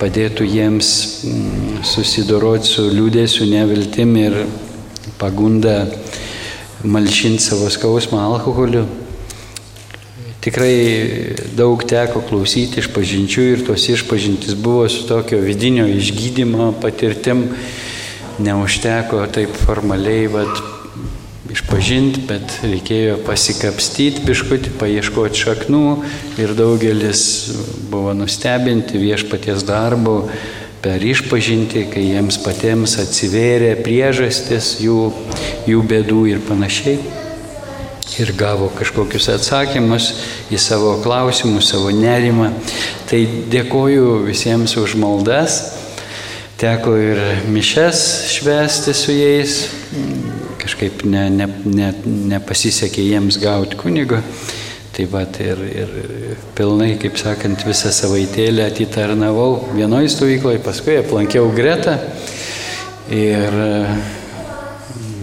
padėtų 0.00 0.46
jiems 0.48 0.90
mm, 1.24 1.78
susidoroti 1.86 2.68
su 2.68 2.88
liūdėsiu, 2.90 3.46
neviltim 3.50 4.16
ir 4.20 4.36
pagunda 5.20 5.84
malšinti 6.84 7.42
savo 7.42 7.70
skausmą 7.72 8.20
alkoholiu. 8.26 8.84
Tikrai 10.44 10.74
daug 11.56 11.80
teko 11.88 12.20
klausyti 12.28 12.82
iš 12.82 12.90
pažinčių 12.92 13.46
ir 13.54 13.64
tos 13.64 13.86
išpažintis 13.88 14.58
buvo 14.60 14.84
su 14.92 15.06
tokio 15.08 15.38
vidinio 15.40 15.86
išgydymo 15.88 16.74
patirtim. 16.82 17.46
Neužteko 18.44 19.22
taip 19.32 19.54
formaliai, 19.64 20.26
bet 20.28 20.73
išpažinti, 21.54 22.24
bet 22.26 22.58
reikėjo 22.66 23.18
pasikapstyti 23.26 24.24
biškutį, 24.26 24.74
paieškoti 24.80 25.42
šaknų 25.44 25.84
ir 26.42 26.54
daugelis 26.58 27.24
buvo 27.92 28.14
nustebinti 28.16 28.98
viešpaties 28.98 29.62
darbu 29.68 30.16
per 30.84 31.04
išpažinti, 31.04 31.86
kai 31.92 32.08
jiems 32.10 32.40
patiems 32.44 32.98
atsivėrė 33.00 33.76
priežastis 33.84 34.74
jų, 34.84 35.12
jų 35.70 35.84
bėdų 35.90 36.24
ir 36.34 36.42
panašiai. 36.44 36.98
Ir 38.20 38.30
gavo 38.38 38.68
kažkokius 38.76 39.26
atsakymus 39.32 40.10
į 40.54 40.58
savo 40.62 40.92
klausimus, 41.02 41.72
savo 41.72 41.90
nerimą. 41.90 42.52
Tai 43.10 43.22
dėkoju 43.50 44.20
visiems 44.26 44.76
už 44.78 44.94
maldas. 45.02 45.62
Teko 46.60 46.94
ir 47.00 47.18
mišes 47.50 48.04
švesti 48.36 48.94
su 48.94 49.16
jais, 49.16 49.56
kažkaip 50.64 51.04
ne, 51.08 51.28
ne, 51.30 51.48
ne, 51.64 51.90
nepasisekė 52.32 53.04
jiems 53.04 53.38
gauti 53.42 53.78
kunigo. 53.80 54.20
Tai 54.94 55.06
va, 55.10 55.24
ir, 55.42 55.60
ir 55.74 55.94
pilnai, 56.54 56.92
kaip 57.02 57.16
sakant, 57.18 57.64
visą 57.66 57.90
savaitėlę 57.90 58.62
atitarnavau 58.68 59.72
vienoje 59.74 60.12
stovykloje, 60.14 60.60
paskui 60.62 61.00
aplankiau 61.00 61.48
Gretą. 61.56 61.96
Ir 63.10 63.58
e, 63.64 63.72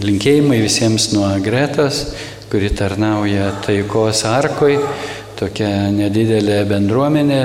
linkėjimai 0.04 0.60
visiems 0.60 1.08
nuo 1.16 1.30
Gretos, 1.42 2.04
kuri 2.52 2.68
tarnauja 2.76 3.48
taikos 3.64 4.26
arkoj, 4.28 4.76
tokia 5.40 5.88
nedidelė 5.94 6.62
bendruomenė, 6.68 7.42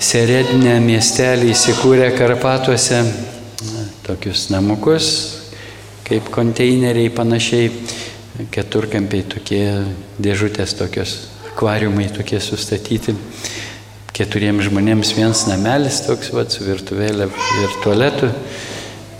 Seredinė 0.00 0.78
miestelį 0.80 1.50
įsikūrė 1.52 2.06
Karpatuose, 2.16 3.02
tokius 4.06 4.46
namukus, 4.48 5.10
kaip 6.10 6.26
konteineriai 6.34 7.10
panašiai, 7.14 7.68
keturkampiai 8.50 9.22
tokie 9.30 9.62
dėžutės 10.18 10.74
tokios, 10.74 11.12
akvariumai 11.52 12.08
tokie 12.10 12.40
sustatyti. 12.42 13.14
Keturiems 14.16 14.66
žmonėms 14.66 15.14
vienas 15.14 15.44
namelis 15.46 16.00
toks, 16.08 16.32
va, 16.34 16.42
su 16.50 16.66
virtuvėlė 16.66 17.30
ir 17.30 17.78
tualetu. 17.84 18.32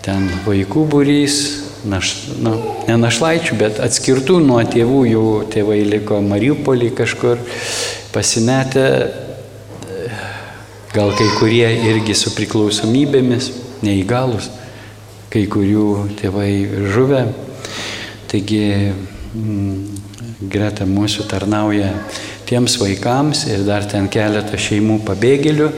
Ten 0.03 0.27
vaikų 0.43 0.83
būrys, 0.91 1.39
naš, 1.87 2.11
nu, 2.43 2.57
ne 2.89 2.99
našlaičių, 2.99 3.59
bet 3.61 3.79
atskirtų 3.85 4.41
nuo 4.43 4.59
tėvų, 4.67 5.01
jų 5.13 5.27
tėvai 5.55 5.81
liko 5.87 6.19
Mariupolį 6.25 6.91
kažkur 6.99 7.39
pasimetę, 8.11 8.89
gal 10.91 11.15
kai 11.15 11.29
kurie 11.39 11.69
irgi 11.93 12.19
su 12.19 12.35
priklausomybėmis, 12.35 13.53
neįgalus 13.87 14.51
kai 15.31 15.47
kurių 15.47 15.87
tėvai 16.19 16.51
žuvę. 16.91 17.23
Taigi 18.31 18.65
mm, 18.91 19.77
greta 20.51 20.87
mūsų 20.89 21.27
tarnauja 21.31 21.93
tiems 22.51 22.77
vaikams 22.81 23.45
ir 23.51 23.63
dar 23.67 23.87
ten 23.87 24.09
keletą 24.11 24.59
šeimų 24.59 25.01
pabėgėlių. 25.07 25.69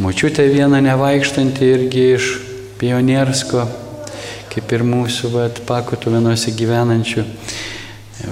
Močiutė 0.00 0.46
viena 0.48 0.80
nevaikštanti 0.84 1.68
irgi 1.74 2.06
iš 2.14 2.30
pioniersko, 2.80 3.66
kaip 4.54 4.72
ir 4.72 4.84
mūsų 4.88 5.32
vat, 5.34 5.60
pakutų 5.68 6.16
vienose 6.16 6.54
gyvenančių 6.56 7.26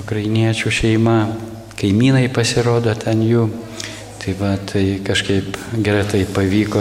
ukrainiečių 0.01 0.73
šeima. 0.73 1.19
Kaimynai 1.75 2.31
pasirodo 2.33 2.95
ten 2.97 3.21
jų. 3.27 3.49
Tai 4.23 4.33
va, 4.39 4.55
tai 4.57 5.03
kažkaip 5.05 5.59
gretai 5.85 6.23
pavyko 6.25 6.81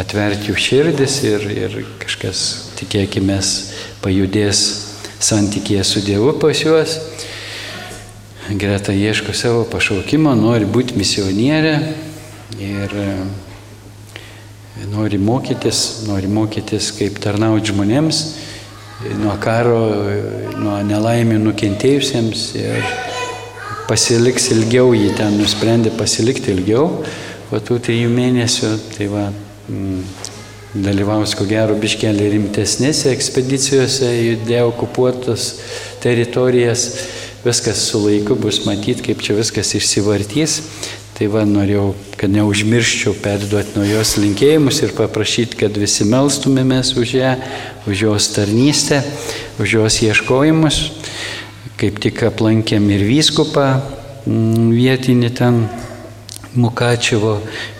atverti 0.00 0.50
jų 0.50 0.56
širdis 0.60 1.20
ir, 1.24 1.46
ir 1.50 1.76
kažkas, 2.02 2.42
tikėkime, 2.80 3.38
pajudės 4.04 4.62
santykėje 5.22 5.84
su 5.84 6.02
Dievu 6.04 6.34
pas 6.40 6.60
juos. 6.60 6.98
Greta 8.46 8.94
ieško 8.94 9.34
savo 9.34 9.64
pašaukimo, 9.66 10.36
nori 10.38 10.68
būti 10.70 10.94
misionierė 10.98 11.74
ir 12.62 12.92
nori 14.92 15.18
mokytis, 15.18 16.04
nori 16.06 16.28
mokytis, 16.30 16.92
kaip 16.94 17.18
tarnauti 17.22 17.72
žmonėms, 17.72 18.20
nuo 19.18 19.34
karo, 19.42 19.80
nuo 20.60 20.76
nelaimių 20.86 21.40
nukentėjusiems 21.48 22.46
ir 22.60 22.86
pasiliks 23.88 24.50
ilgiau, 24.54 24.92
jį 24.94 25.10
ten 25.18 25.40
nusprendė 25.40 25.94
pasilikti 25.98 26.54
ilgiau, 26.54 26.86
po 27.50 27.62
tų 27.62 27.80
trijų 27.88 28.12
mėnesių, 28.12 28.72
tai 28.96 29.10
va. 29.10 29.26
Dalyvaus 30.76 31.34
ko 31.38 31.46
gero 31.48 31.76
biškelį 31.80 32.30
rimtesnėse 32.34 33.12
ekspedicijose 33.14 34.10
į 34.22 34.34
deokupuotas 34.46 35.52
teritorijas. 36.02 36.90
Viskas 37.46 37.84
su 37.86 38.00
laiku 38.02 38.34
bus 38.34 38.64
matyti, 38.66 39.04
kaip 39.06 39.22
čia 39.22 39.36
viskas 39.38 39.70
išsivartys. 39.78 40.60
Tai 41.16 41.30
va, 41.32 41.46
norėjau, 41.48 41.94
kad 42.20 42.28
neužmirščiau 42.28 43.14
perduoti 43.24 43.78
nuo 43.78 43.86
jos 43.88 44.16
linkėjimus 44.20 44.82
ir 44.84 44.92
paprašyti, 44.98 45.56
kad 45.62 45.78
visi 45.80 46.04
melstumėmės 46.04 46.90
už 47.00 47.14
ją, 47.16 47.30
už 47.88 48.02
jos 48.04 48.26
tarnystę, 48.34 49.00
už 49.62 49.78
jos 49.78 50.00
ieškojimus. 50.04 50.80
Kaip 51.80 52.02
tik 52.04 52.20
aplankėm 52.28 52.90
ir 52.92 53.06
vyskupą 53.08 53.64
mm, 54.26 54.68
vietinį 54.76 55.32
ten 55.38 55.64
Mukačevo, 56.56 57.38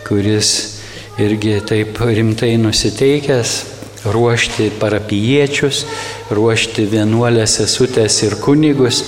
kuris 0.08 0.75
irgi 1.22 1.60
taip 1.66 2.00
rimtai 2.00 2.56
nusiteikęs 2.60 3.54
ruošti 4.06 4.68
parapiečius, 4.80 5.86
ruošti 6.30 6.84
vienuolės 6.92 7.56
sesutės 7.60 8.20
ir 8.26 8.36
kunigus 8.42 9.02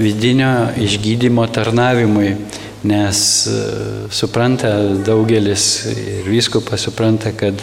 vidinio 0.00 0.70
išgydymo 0.80 1.44
tarnavimui 1.52 2.34
nes 2.82 3.46
e, 3.46 3.50
supranta 4.10 4.70
daugelis 5.04 5.84
ir 5.92 6.28
viskupas 6.28 6.80
supranta, 6.80 7.32
kad 7.36 7.60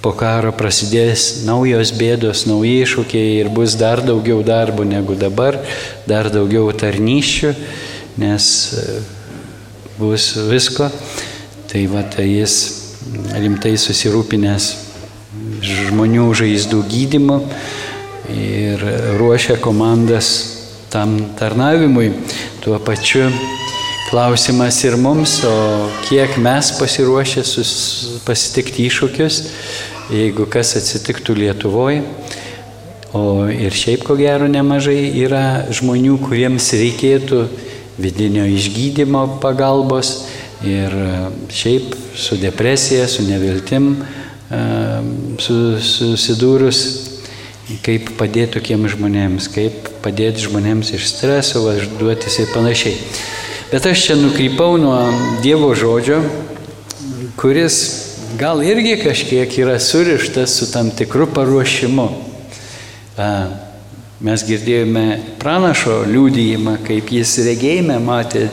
po 0.00 0.12
karo 0.16 0.52
prasidės 0.56 1.44
naujos 1.44 1.92
bėdos, 1.96 2.46
nauji 2.48 2.80
iššūkiai 2.84 3.40
ir 3.40 3.50
bus 3.52 3.76
dar 3.80 4.04
daugiau 4.04 4.42
darbų 4.44 4.86
negu 4.88 5.16
dabar, 5.16 5.58
dar 6.08 6.30
daugiau 6.32 6.68
tarnyščių, 6.72 7.54
nes 8.20 8.44
e, 8.76 9.00
bus 10.00 10.34
visko. 10.50 10.90
Tai 11.70 11.84
va, 11.86 12.02
tai 12.02 12.26
jis 12.26 12.79
rimtai 13.10 13.74
susirūpinęs 13.80 14.70
žmonių 15.64 16.28
žaizdų 16.36 16.80
gydimu 16.90 17.38
ir 18.34 18.82
ruošia 19.18 19.56
komandas 19.62 20.30
tam 20.90 21.16
tarnavimui. 21.38 22.12
Tuo 22.62 22.78
pačiu 22.82 23.28
klausimas 24.10 24.80
ir 24.84 24.96
mums, 24.98 25.40
o 25.46 25.88
kiek 26.08 26.36
mes 26.42 26.72
pasiruošę 26.78 27.44
pasitikti 28.26 28.86
iššūkius, 28.90 29.40
jeigu 30.10 30.46
kas 30.50 30.74
atsitiktų 30.80 31.38
Lietuvoje. 31.38 32.02
O 33.14 33.48
ir 33.50 33.74
šiaip 33.74 34.04
ko 34.06 34.14
gero 34.18 34.46
nemažai 34.50 35.10
yra 35.18 35.66
žmonių, 35.74 36.18
kuriems 36.22 36.68
reikėtų 36.78 37.40
vidinio 38.00 38.44
išgydymo 38.46 39.24
pagalbos 39.42 40.12
ir 40.66 40.94
šiaip 41.52 41.94
su 42.16 42.36
depresija, 42.36 43.08
su 43.08 43.22
neviltim 43.24 43.94
susidūrus, 45.40 46.80
kaip 47.86 48.10
padėti 48.18 48.58
tokiems 48.58 48.96
žmonėms, 48.96 49.46
kaip 49.54 49.90
padėti 50.04 50.48
žmonėms 50.48 50.90
iš 50.96 51.06
streso, 51.12 51.62
važduotis 51.68 52.40
ir 52.42 52.50
panašiai. 52.54 52.96
Bet 53.70 53.86
aš 53.86 54.08
čia 54.08 54.16
nukrypau 54.18 54.74
nuo 54.82 54.98
Dievo 55.44 55.70
žodžio, 55.78 56.18
kuris 57.38 57.76
gal 58.40 58.64
irgi 58.66 58.96
kažkiek 59.04 59.54
yra 59.62 59.78
surištas 59.78 60.56
su 60.58 60.66
tam 60.72 60.90
tikru 60.90 61.28
paruošimu. 61.30 62.08
Mes 64.20 64.42
girdėjome 64.44 65.06
pranašo 65.40 66.02
liūdėjimą, 66.10 66.74
kaip 66.84 67.14
jis 67.14 67.38
regėjime 67.46 67.96
matė 68.02 68.48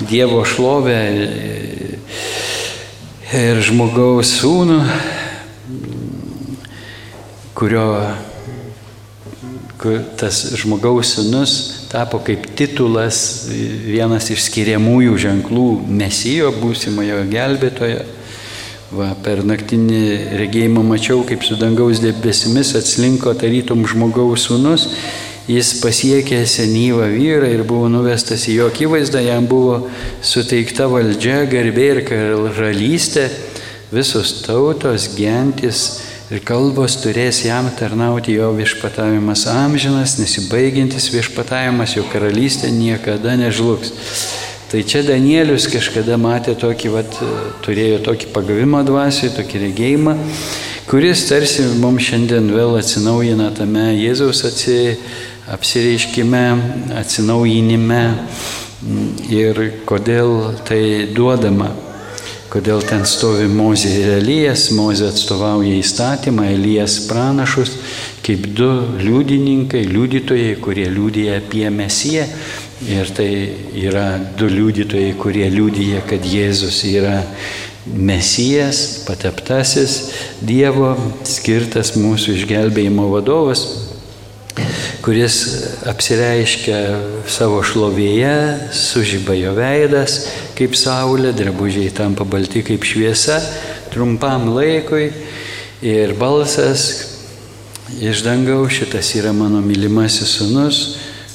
Dievo 0.00 0.40
šlovę 0.48 0.96
ir 3.36 3.60
žmogaus 3.66 4.30
sūnų, 4.38 4.78
kurio 7.58 7.84
tas 10.20 10.40
žmogaus 10.60 11.12
sūnus 11.16 11.58
tapo 11.90 12.20
kaip 12.24 12.46
titulas, 12.56 13.48
vienas 13.50 14.30
iš 14.30 14.44
skiriamųjų 14.46 15.16
ženklų 15.20 15.66
mesijo, 16.00 16.52
būsimojo 16.62 17.24
gelbėtojo. 17.32 18.04
Va, 18.90 19.12
per 19.22 19.44
naktinį 19.46 20.02
regėjimą 20.40 20.82
mačiau, 20.82 21.20
kaip 21.26 21.44
su 21.46 21.54
dangaus 21.58 22.00
debesimis 22.02 22.72
atslinko 22.78 23.36
tarytum 23.38 23.84
žmogaus 23.86 24.48
sūnus, 24.48 24.88
jis 25.50 25.72
pasiekė 25.82 26.44
senyvą 26.46 27.08
vyrą 27.10 27.48
ir 27.50 27.64
buvo 27.66 27.88
nuvestas 27.90 28.46
į 28.48 28.60
jo 28.60 28.68
akivaizdą, 28.70 29.22
jam 29.24 29.48
buvo 29.50 29.80
suteikta 30.22 30.86
valdžia, 30.90 31.42
garbė 31.50 31.88
ir 31.94 32.02
karalystė, 32.06 33.26
visos 33.90 34.40
tautos, 34.44 35.08
gentis, 35.16 35.82
ir 36.30 36.44
kalbos 36.46 37.00
turės 37.02 37.42
jam 37.42 37.66
tarnauti 37.78 38.36
jo 38.36 38.52
viešpatavimas 38.54 39.48
amžinas, 39.50 40.18
nesibaigiantis 40.20 41.10
viešpatavimas, 41.14 41.96
jo 41.98 42.06
karalystė 42.12 42.70
niekada 42.74 43.34
nežlugs. 43.40 43.90
Tai 44.70 44.84
čia 44.86 45.02
Danielius 45.02 45.66
kažkada 45.66 46.14
matė 46.14 46.54
tokį, 46.54 46.90
vat, 46.94 47.16
turėjo 47.66 48.04
tokį 48.06 48.28
pagavimą 48.30 48.84
dvasiui, 48.86 49.32
tokį 49.34 49.64
regėjimą, 49.64 50.14
kuris 50.86 51.24
tarsi 51.26 51.66
mums 51.82 52.06
šiandien 52.06 52.46
vėl 52.54 52.76
atsinaujina 52.78 53.48
tame 53.58 53.88
Jėzaus 53.98 54.44
atsi, 54.46 54.76
apsireiškime, 55.50 56.42
atsinaujinime 57.00 58.02
ir 59.30 59.62
kodėl 59.88 60.56
tai 60.66 60.82
duodama. 61.14 61.70
Kodėl 62.50 62.80
ten 62.82 63.04
stovi 63.06 63.44
Mozė 63.46 63.92
ir 63.94 64.08
Elijas, 64.16 64.72
Mozė 64.74 65.12
atstovauja 65.12 65.76
įstatymą, 65.78 66.48
Elijas 66.50 66.96
pranašus, 67.06 67.76
kaip 68.26 68.48
du 68.58 68.70
liudininkai, 68.98 69.84
liudytojai, 69.86 70.56
kurie 70.58 70.88
liūdėja 70.90 71.38
apie 71.38 71.68
Mesiją. 71.70 72.24
Ir 72.90 73.12
tai 73.14 73.28
yra 73.76 74.16
du 74.38 74.48
liudytojai, 74.50 75.12
kurie 75.20 75.46
liūdėja, 75.52 76.02
kad 76.10 76.26
Jėzus 76.26 76.80
yra 76.90 77.20
Mesijas, 77.86 79.04
pateptasis 79.06 79.94
Dievo, 80.42 80.96
skirtas 81.28 81.94
mūsų 82.00 82.34
išgelbėjimo 82.40 83.06
vadovas, 83.12 83.62
kuris 85.10 85.36
apsireiškia 85.90 86.76
savo 87.26 87.64
šlovėje, 87.66 88.70
sužyba 88.70 89.34
jo 89.34 89.56
veidas, 89.56 90.20
kaip 90.54 90.76
saulė, 90.78 91.32
drabužiai 91.34 91.90
tampa 91.90 92.22
balti 92.22 92.62
kaip 92.62 92.86
šviesa, 92.86 93.40
trumpam 93.90 94.52
laikui 94.54 95.08
ir 95.82 96.14
balsas 96.14 96.84
iš 97.98 98.22
dangaus, 98.22 98.76
šitas 98.76 99.10
yra 99.18 99.34
mano 99.34 99.58
mylimasis 99.66 100.36
sunus, 100.38 100.78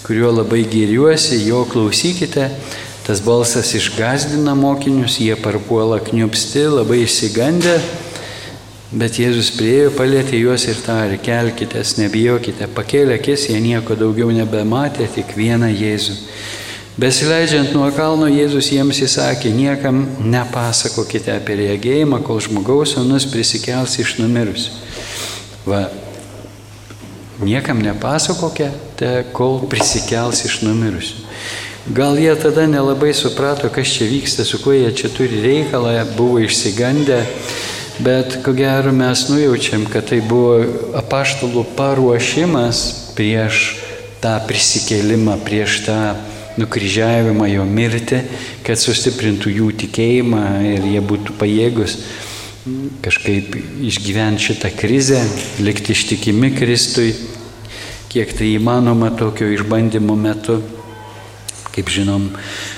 kuriuo 0.07 0.31
labai 0.37 0.61
gėriuosi, 0.71 1.43
jo 1.43 1.65
klausykite. 1.67 2.47
Tas 3.03 3.19
balsas 3.27 3.75
išgazdina 3.75 4.55
mokinius, 4.55 5.19
jie 5.19 5.35
parpuola 5.35 5.99
kniupsti, 5.99 6.63
labai 6.79 7.03
išsigandę, 7.03 7.75
bet 8.95 9.19
Jėzus 9.19 9.51
priejo, 9.57 9.89
palėtė 9.95 10.39
juos 10.39 10.63
ir 10.69 10.79
tarė, 10.85 11.17
kelkitės, 11.19 11.97
nebijokite, 11.99 12.69
pakėlė 12.75 13.17
akis, 13.19 13.49
jie 13.51 13.59
nieko 13.59 13.97
daugiau 13.99 14.31
nebematė, 14.31 15.09
tik 15.11 15.35
vieną 15.35 15.69
Jėzų. 15.73 16.15
Besileidžiant 16.95 17.73
nuo 17.75 17.89
kalno 17.91 18.29
Jėzus 18.31 18.69
jiems 18.71 19.01
įsakė, 19.03 19.51
niekam 19.51 20.05
nepasakokite 20.31 21.33
apie 21.33 21.57
regėjimą, 21.59 22.21
kol 22.23 22.39
žmogaus 22.39 22.95
sūnus 22.95 23.27
prisikels 23.33 23.97
iš 23.99 24.15
numirusių. 24.21 24.71
Va, 25.67 25.81
niekam 27.43 27.83
nepasakokite, 27.83 29.11
kol 29.35 29.65
prisikels 29.67 30.45
iš 30.47 30.61
numirusių. 30.63 31.25
Gal 31.95 32.15
jie 32.17 32.31
tada 32.39 32.63
nelabai 32.65 33.11
suprato, 33.13 33.67
kas 33.69 33.91
čia 33.91 34.07
vyksta, 34.09 34.47
su 34.47 34.57
kuo 34.63 34.71
jie 34.73 34.87
čia 34.95 35.11
turi 35.13 35.43
reikalą, 35.43 35.99
buvo 36.15 36.39
išsigandę, 36.41 37.19
bet 38.03 38.39
ko 38.43 38.53
gero 38.55 38.91
mes 38.95 39.27
nujaučiam, 39.29 39.85
kad 39.91 40.09
tai 40.09 40.21
buvo 40.25 40.59
apaštalų 40.99 41.65
paruošimas 41.77 42.83
prieš 43.15 43.75
tą 44.23 44.35
prisikėlimą, 44.47 45.37
prieš 45.45 45.83
tą 45.85 45.99
nukryžiavimą, 46.59 47.47
jo 47.51 47.65
mirtį, 47.67 48.21
kad 48.65 48.79
sustiprintų 48.79 49.51
jų 49.59 49.71
tikėjimą 49.85 50.45
ir 50.73 50.87
jie 50.95 51.03
būtų 51.03 51.35
pajėgus 51.39 51.97
kažkaip 53.05 53.53
išgyventi 53.85 54.47
šitą 54.47 54.71
krizę, 54.73 55.19
likti 55.61 55.93
ištikimi 55.93 56.49
Kristui, 56.55 57.11
kiek 58.09 58.31
tai 58.33 58.55
įmanoma 58.55 59.11
tokio 59.13 59.51
išbandymo 59.53 60.15
metu. 60.17 60.61
Kaip 61.75 61.91
žinom, 61.91 62.29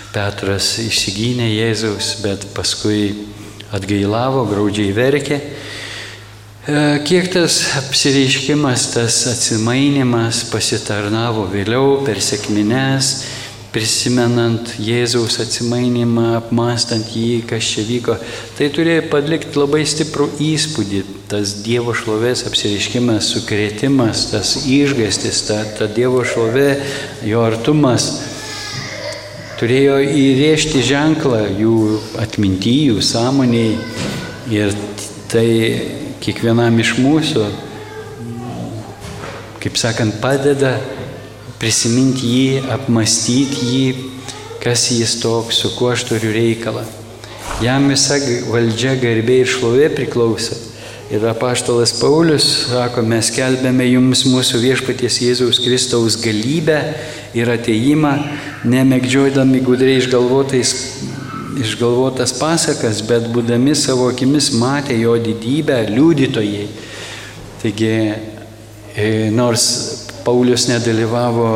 Petras 0.10 0.74
įsigynė 0.82 1.52
Jėzaus, 1.52 2.16
bet 2.24 2.48
paskui 2.58 3.14
atgailavo, 3.76 4.46
graudžiai 4.50 4.94
verkė. 4.96 5.42
E, 6.68 7.00
kiek 7.08 7.30
tas 7.32 7.62
apsireiškimas, 7.80 8.90
tas 8.94 9.22
atsimainimas 9.32 10.46
pasitarnavo 10.52 11.48
vėliau 11.52 12.02
per 12.08 12.20
sėkmines, 12.24 13.12
prisimenant 13.72 14.72
Jėzaus 14.82 15.38
atsimainimą, 15.44 16.30
apmastant 16.40 17.12
jį, 17.14 17.44
kas 17.48 17.68
čia 17.74 17.84
vyko, 17.88 18.16
tai 18.58 18.70
turėjo 18.74 19.04
padlikti 19.12 19.60
labai 19.60 19.84
stiprų 19.88 20.32
įspūdį. 20.44 21.04
Tas 21.32 21.58
Dievo 21.66 21.94
šlovės 21.96 22.46
apsiriškimas, 22.48 23.28
sukrėtimas, 23.36 24.30
tas 24.32 24.56
išgastis, 24.64 25.44
ta, 25.50 25.62
ta 25.78 25.90
Dievo 25.92 26.24
šlovė, 26.28 26.72
jo 27.28 27.44
artumas. 27.46 28.10
Turėjo 29.58 29.98
įrėžti 30.06 30.84
ženklą 30.86 31.40
jų 31.58 31.78
atminty, 32.22 32.76
jų 32.92 33.02
sąmoniai 33.02 33.78
ir 34.54 34.76
tai 35.32 35.48
kiekvienam 36.22 36.78
iš 36.84 36.94
mūsų, 37.02 37.48
kaip 39.64 39.80
sakant, 39.82 40.20
padeda 40.22 40.76
prisiminti 41.58 42.30
jį, 42.30 42.62
apmastyti 42.76 43.72
jį, 43.72 43.88
kas 44.62 44.92
jis 44.94 45.18
toks, 45.24 45.64
su 45.64 45.74
kuo 45.74 45.90
aš 45.96 46.06
turiu 46.12 46.36
reikalą. 46.36 46.86
Jam 47.64 47.90
visa 47.90 48.20
valdžia, 48.52 48.94
garbė 49.02 49.42
ir 49.42 49.50
šlovė 49.50 49.90
priklauso. 49.98 50.67
Ir 51.08 51.24
apaštalas 51.24 51.94
Paulius 52.02 52.46
sako, 52.68 53.00
mes 53.08 53.30
kelbėme 53.32 53.86
jums 53.88 54.26
mūsų 54.28 54.60
viešpaties 54.60 55.22
Jėzaus 55.24 55.62
Kristaus 55.64 56.18
galybę 56.20 56.82
ir 57.32 57.48
ateimą, 57.48 58.12
nemėgdžiodami 58.68 59.62
gudriai 59.64 60.02
išgalvotas 61.64 62.34
pasakas, 62.36 63.00
bet 63.08 63.30
būdami 63.32 63.72
savo 63.80 64.10
akimis 64.12 64.50
matė 64.60 64.98
jo 65.00 65.14
didybę, 65.24 65.78
liudytojai. 65.94 66.66
Taigi, 67.62 67.94
e, 68.92 69.08
nors 69.32 69.64
Paulius 70.28 70.68
nedalyvavo 70.68 71.48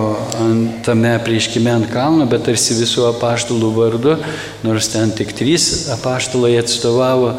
ant 0.45 0.79
tame 0.87 1.11
prieškime 1.25 1.73
ant 1.73 1.91
kalno, 1.91 2.23
bet 2.23 2.47
tarsi 2.47 2.79
visų 2.79 3.03
apaštalų 3.09 3.73
vardu, 3.75 4.15
nors 4.63 4.87
ten 4.95 5.11
tik 5.11 5.35
trys 5.35 5.89
apaštalai 5.97 6.55
atstovavo 6.61 7.35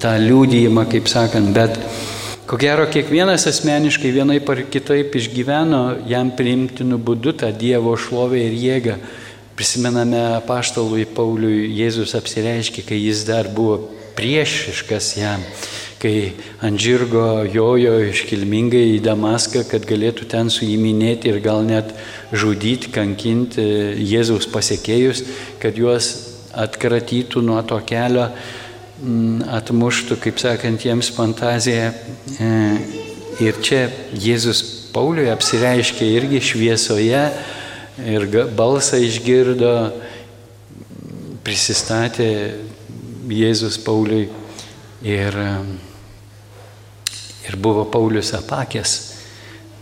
tą 0.00 0.14
liūdėjimą, 0.20 0.84
kaip 0.90 1.08
sakant, 1.08 1.52
bet 1.56 1.78
ko 2.48 2.58
gero 2.60 2.86
kiekvienas 2.90 3.46
asmeniškai 3.48 4.12
vienaip 4.12 4.48
ar 4.52 4.62
kitaip 4.72 5.16
išgyveno 5.16 5.82
jam 6.10 6.32
priimtinu 6.36 6.98
būdu 7.00 7.36
tą 7.40 7.52
Dievo 7.56 7.96
šlovę 7.96 8.42
ir 8.44 8.56
jėgą. 8.58 8.98
Prisimename 9.56 10.20
apaštalui 10.38 11.04
Pauliui 11.16 11.68
Jėzus 11.76 12.14
apsireiškė, 12.16 12.84
kai 12.88 13.00
jis 13.00 13.26
dar 13.28 13.48
buvo 13.52 13.76
priešiškas 14.16 15.10
jam, 15.20 15.42
kai 16.00 16.32
ant 16.64 16.80
žirgo 16.80 17.44
jojo 17.48 17.98
iškilmingai 18.08 18.86
į 18.96 19.02
Damaską, 19.04 19.66
kad 19.68 19.84
galėtų 19.88 20.28
ten 20.32 20.48
suiminėti 20.52 21.28
ir 21.32 21.42
gal 21.44 21.64
net 21.64 21.92
žudyti, 22.32 22.92
kankinti 22.92 23.64
Jėzaus 24.00 24.48
pasiekėjus, 24.52 25.24
kad 25.60 25.76
juos 25.76 26.10
atkratytų 26.56 27.44
nuo 27.46 27.60
to 27.62 27.78
kelio 27.86 28.30
atmuštų, 29.00 30.18
kaip 30.20 30.40
sakant, 30.40 30.84
jiems 30.84 31.08
fantaziją. 31.14 31.92
E, 32.36 32.50
ir 33.40 33.60
čia 33.64 33.86
Jėzus 34.12 34.62
Pauliui 34.92 35.30
apsireiškė 35.32 36.08
irgi 36.18 36.40
šviesoje 36.42 37.22
ir 38.10 38.26
balsą 38.56 39.00
išgirdo, 39.00 39.74
prisistatė 41.46 42.28
Jėzus 43.30 43.78
Pauliui 43.84 44.26
ir, 45.06 45.36
ir 47.48 47.56
buvo 47.56 47.86
Paulius 47.88 48.34
apakęs, 48.36 48.96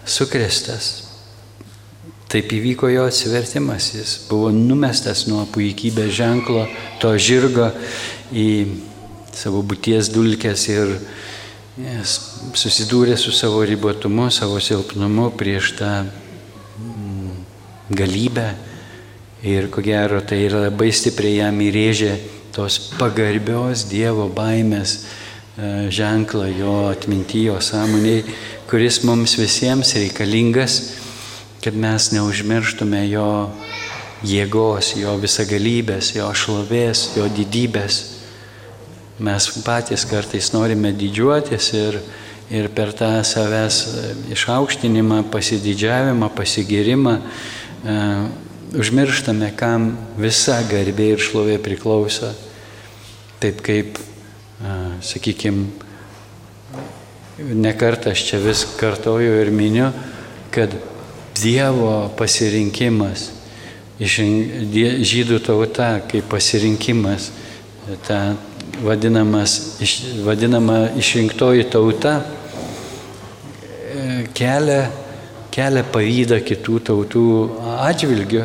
sukrestas. 0.06 1.08
Taip 2.28 2.52
įvyko 2.52 2.90
jo 2.92 3.06
atsivertimas, 3.08 3.88
jis 3.96 4.10
buvo 4.28 4.50
numestas 4.52 5.24
nuo 5.30 5.46
puikybės 5.48 6.12
ženklo, 6.12 6.66
to 7.00 7.14
žirgo 7.16 7.70
į 8.28 8.48
savo 9.38 9.62
būties 9.62 10.10
dulkės 10.10 10.68
ir 10.72 10.94
susidūrė 12.58 13.16
su 13.16 13.32
savo 13.32 13.62
ribotumu, 13.66 14.30
savo 14.34 14.58
silpnumu 14.60 15.30
prieš 15.38 15.76
tą 15.78 15.92
mm, 16.04 17.36
galybę. 17.94 18.48
Ir 19.46 19.68
ko 19.70 19.84
gero, 19.86 20.18
tai 20.20 20.40
yra 20.48 20.64
labai 20.66 20.90
stipriai 20.90 21.38
jam 21.44 21.60
įrėžė 21.62 22.16
tos 22.50 22.80
pagarbios 22.98 23.84
Dievo 23.86 24.26
baimės 24.34 24.96
e, 24.98 25.86
ženklą 25.94 26.48
jo 26.58 26.74
atminty, 26.90 27.44
jo 27.46 27.60
sąmoniai, 27.62 28.24
kuris 28.66 29.04
mums 29.06 29.36
visiems 29.38 29.94
reikalingas, 29.94 30.80
kad 31.62 31.78
mes 31.78 32.10
neužmirštume 32.16 33.04
jo 33.12 33.30
jėgos, 34.26 34.96
jo 34.98 35.14
visagalybės, 35.22 36.16
jo 36.18 36.32
šlovės, 36.34 37.12
jo 37.14 37.30
didybės. 37.30 38.17
Mes 39.18 39.48
patys 39.66 40.04
kartais 40.06 40.52
norime 40.54 40.92
didžiuotis 40.94 41.72
ir, 41.74 41.96
ir 42.54 42.68
per 42.70 42.92
tą 42.94 43.10
savęs 43.26 43.78
e, 43.90 44.02
išaukštinimą, 44.36 45.24
pasididžiavimą, 45.32 46.28
pasigirimą 46.38 47.16
e, 47.18 47.96
užmirštame, 48.78 49.50
kam 49.58 49.90
visa 50.22 50.60
garbė 50.70 51.16
ir 51.16 51.24
šlovė 51.24 51.58
priklauso. 51.58 52.30
Taip 53.42 53.58
kaip, 53.66 53.98
e, 53.98 54.78
sakykime, 55.02 55.66
nekartą 57.42 58.14
aš 58.14 58.22
čia 58.30 58.38
vis 58.44 58.62
kartoju 58.78 59.34
ir 59.42 59.50
miniu, 59.50 59.90
kad 60.54 60.78
Dievo 61.38 62.08
pasirinkimas, 62.18 63.28
žydų 63.98 65.38
tauta 65.46 65.96
kaip 66.10 66.26
pasirinkimas, 66.30 67.28
ta 68.06 68.36
vadinamas, 68.84 69.80
vadinama 70.24 70.88
išrinktoji 70.98 71.64
tauta 71.70 72.22
e, 72.22 72.24
kelia, 74.36 74.90
kelia 75.54 75.84
pavydą 75.92 76.40
kitų 76.46 76.78
tautų 76.90 77.24
atžvilgių 77.88 78.42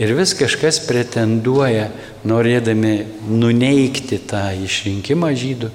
ir 0.00 0.08
vis 0.16 0.34
kažkas 0.36 0.80
pretenduoja, 0.86 1.90
norėdami 2.24 2.94
nuneikti 3.28 4.18
tą 4.28 4.50
išrinkimą 4.64 5.32
žydų. 5.36 5.68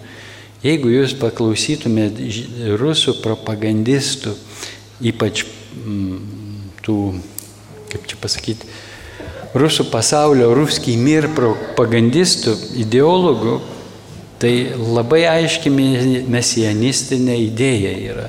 Jeigu 0.65 0.89
jūs 0.89 1.13
paklausytumėt 1.22 2.13
rusų 2.82 3.20
propagandistų, 3.22 4.34
ypač 5.06 5.44
m, 5.46 6.18
tų, 6.86 6.98
kaip 7.91 8.02
čia 8.10 8.18
pasakyti, 8.22 8.65
rusų 9.54 9.84
pasaulio, 9.91 10.54
ruskiai 10.58 10.98
mir 10.98 11.30
propagandistų, 11.38 12.56
ideologų, 12.82 13.60
Tai 14.39 14.52
labai 14.76 15.24
aiški 15.32 15.71
mesianistinė 15.71 17.38
idėja 17.45 17.93
yra 18.12 18.26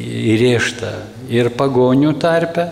įrėžta 0.00 0.92
ir 1.28 1.50
pagonių 1.56 2.14
tarpe, 2.20 2.64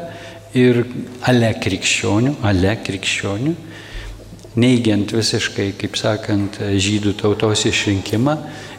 ir 0.57 0.83
ale 1.29 1.53
krikščionių, 1.63 2.39
ale 2.43 2.73
krikščionių, 2.83 3.53
neigiant 4.61 5.13
visiškai, 5.15 5.71
kaip 5.79 5.99
sakant, 6.01 6.59
žydų 6.59 7.15
tautos 7.21 7.67
išrinkimą 7.71 8.35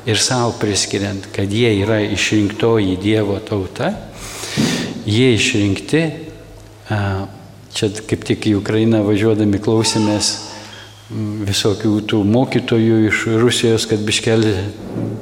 ir 0.09 0.19
savo 0.19 0.55
priskiriant, 0.59 1.29
kad 1.35 1.51
jie 1.53 1.71
yra 1.83 2.01
išrinktoji 2.03 2.97
Dievo 3.01 3.37
tauta, 3.45 3.93
jie 5.05 5.31
išrinkti, 5.37 6.03
čia 7.71 7.91
kaip 8.09 8.25
tik 8.27 8.49
į 8.51 8.57
Ukrainą 8.59 9.05
važiuodami 9.07 9.61
klausėmės 9.63 10.33
visokių 11.11 11.95
tų 12.07 12.21
mokytojų 12.27 12.99
iš 13.09 13.25
Rusijos, 13.41 13.87
kad 13.89 14.03
biškelį 14.05 14.53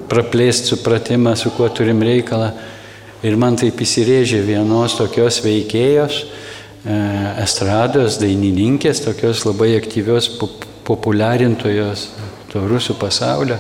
praplėst 0.10 0.70
supratimą, 0.70 1.36
su 1.38 1.52
kuo 1.56 1.70
turim 1.74 2.04
reikalą. 2.06 2.52
Ir 3.26 3.36
man 3.40 3.58
taip 3.60 3.82
įsirėžė 3.84 4.40
vienos 4.46 4.96
tokios 4.96 5.42
veikėjos, 5.44 6.22
e, 6.24 7.00
estrados, 7.44 8.20
dainininkės, 8.22 9.02
tokios 9.04 9.44
labai 9.48 9.74
aktyvios 9.80 10.30
populiarintojos 10.88 12.08
to 12.50 12.64
rusų 12.70 12.96
pasaulio, 13.02 13.60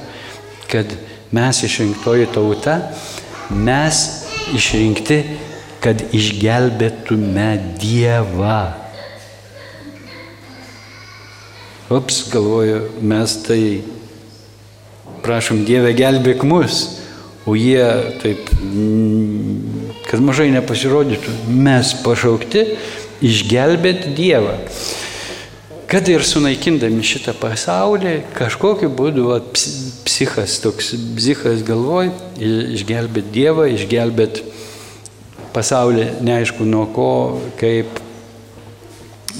kad 0.70 0.94
mes 1.36 1.64
išrinktoji 1.66 2.30
tauta, 2.34 2.80
mes 3.52 4.04
išrinkti, 4.56 5.24
kad 5.84 6.02
išgelbėtume 6.16 7.52
Dievą. 7.80 8.89
Ups, 11.90 12.28
galvoju, 12.30 12.84
mes 13.02 13.32
tai 13.48 13.82
prašom 15.26 15.64
Dievę 15.66 15.90
gelbėk 15.98 16.44
mus, 16.46 16.84
o 17.50 17.56
jie 17.58 17.82
taip, 18.22 18.52
kad 20.06 20.22
mažai 20.22 20.52
nepasirodytų, 20.54 21.34
mes 21.50 21.96
pašaukti 22.06 22.62
išgelbėti 23.26 24.14
Dievą. 24.14 24.54
Kad 25.90 26.12
ir 26.14 26.22
sunaikindami 26.22 27.02
šitą 27.02 27.34
pasaulį, 27.40 28.20
kažkokiu 28.38 28.92
būdu 28.94 29.26
va, 29.32 29.40
psichas, 30.06 30.60
toks 30.62 30.92
psichas 31.18 31.66
galvoj, 31.66 32.12
išgelbėti 32.78 33.34
Dievą, 33.34 33.66
išgelbėti 33.74 34.46
pasaulį, 35.58 36.06
neaišku 36.22 36.70
nuo 36.70 36.86
ko, 36.94 37.10
kaip 37.58 37.98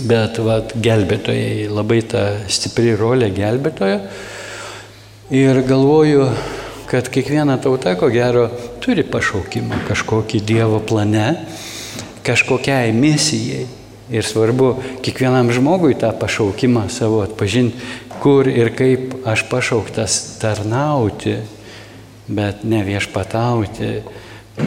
bet 0.08 0.40
vat, 0.44 0.74
gelbėtojai, 0.80 1.68
labai 1.72 2.02
ta 2.08 2.24
stipri 2.52 2.94
rolė 2.98 3.30
gelbėtojo. 3.36 4.00
Ir 5.36 5.62
galvoju, 5.68 6.30
kad 6.90 7.10
kiekviena 7.14 7.60
tauta, 7.62 7.94
ko 8.00 8.10
gero, 8.10 8.48
turi 8.82 9.04
pašaukimą 9.06 9.84
kažkokį 9.90 10.42
Dievo 10.42 10.80
plane, 10.82 11.28
kažkokiai 12.26 12.96
misijai. 12.96 13.68
Ir 14.10 14.26
svarbu 14.26 14.72
kiekvienam 15.06 15.52
žmogui 15.54 15.94
tą 16.02 16.10
pašaukimą 16.18 16.88
savo 16.90 17.22
atpažinti, 17.22 17.78
kur 18.20 18.50
ir 18.50 18.72
kaip 18.74 19.20
aš 19.30 19.46
pašauktas 19.52 20.16
tarnauti, 20.42 21.36
bet 22.26 22.66
ne 22.66 22.82
viešpatauti, 22.88 23.92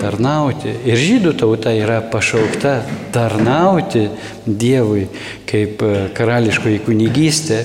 tarnauti. 0.00 0.74
Ir 0.88 1.00
žydų 1.00 1.34
tauta 1.40 1.72
yra 1.76 2.00
pašaukta 2.12 2.78
tarnauti 3.14 4.08
Dievui 4.46 5.06
kaip 5.48 5.82
karališkoji 6.16 6.84
kunigystė 6.86 7.64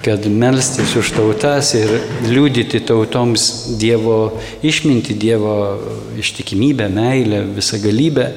kad 0.00 0.24
melstis 0.32 0.94
už 0.96 1.12
tautas 1.12 1.74
ir 1.76 1.90
liūdyti 2.24 2.80
tautoms 2.88 3.76
Dievo 3.80 4.40
išminti, 4.64 5.12
Dievo 5.12 5.56
ištikimybę, 6.16 6.88
meilę, 6.88 7.42
visagalybę, 7.56 8.30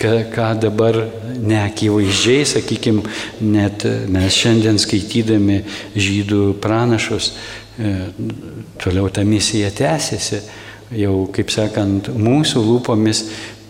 ką 0.00 0.48
dabar 0.60 0.96
neakivaizdžiai, 1.40 2.46
sakykime, 2.48 3.04
net 3.40 3.84
mes 4.12 4.36
šiandien 4.36 4.80
skaitydami 4.80 5.60
žydų 5.96 6.54
pranašus, 6.60 7.30
e, 7.76 7.92
toliau 8.80 9.08
ta 9.12 9.24
misija 9.24 9.70
tęsiasi. 9.70 10.40
Jau, 10.90 11.28
kaip 11.30 11.52
sakant, 11.54 12.08
mūsų 12.18 12.60
lūpomis 12.66 13.20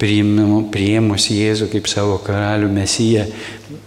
priėmus 0.00 1.26
Jėzų 1.28 1.66
kaip 1.68 1.88
savo 1.92 2.14
karalių 2.24 2.70
mesiją, 2.72 3.26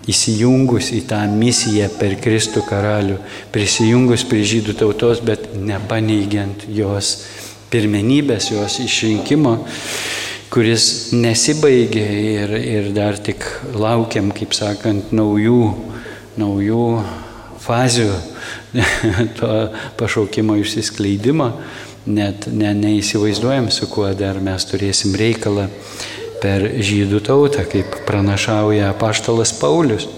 įsijungus 0.05 0.91
į 0.93 0.99
tą 1.09 1.23
misiją 1.31 1.87
per 1.97 2.13
Kristų 2.21 2.61
karalių, 2.67 3.15
prisijungus 3.55 4.21
prie 4.29 4.43
žydų 4.45 4.75
tautos, 4.77 5.23
bet 5.25 5.47
nepaneigiant 5.57 6.67
jos 6.69 7.15
pirmenybės, 7.73 8.51
jos 8.53 8.75
išrinkimo, 8.83 9.55
kuris 10.53 10.85
nesibaigė 11.17 12.05
ir, 12.35 12.53
ir 12.61 12.91
dar 12.93 13.17
tik 13.17 13.47
laukiam, 13.73 14.29
kaip 14.29 14.53
sakant, 14.53 15.09
naujų, 15.09 15.63
naujų 16.37 16.85
fazių 17.65 18.11
to 19.39 19.49
pašaukimo 19.97 20.59
išsiskleidimo 20.61 21.49
net 22.05 22.47
ne, 22.51 22.73
neįsivaizduojam, 22.75 23.69
su 23.71 23.87
kuo 23.91 24.09
dar 24.17 24.39
mes 24.43 24.65
turėsim 24.67 25.15
reikalą 25.19 25.69
per 26.43 26.65
žydų 26.83 27.21
tautą, 27.23 27.63
kaip 27.69 28.03
pranašauja 28.07 28.91
paštalas 28.99 29.53
Paulius. 29.59 30.09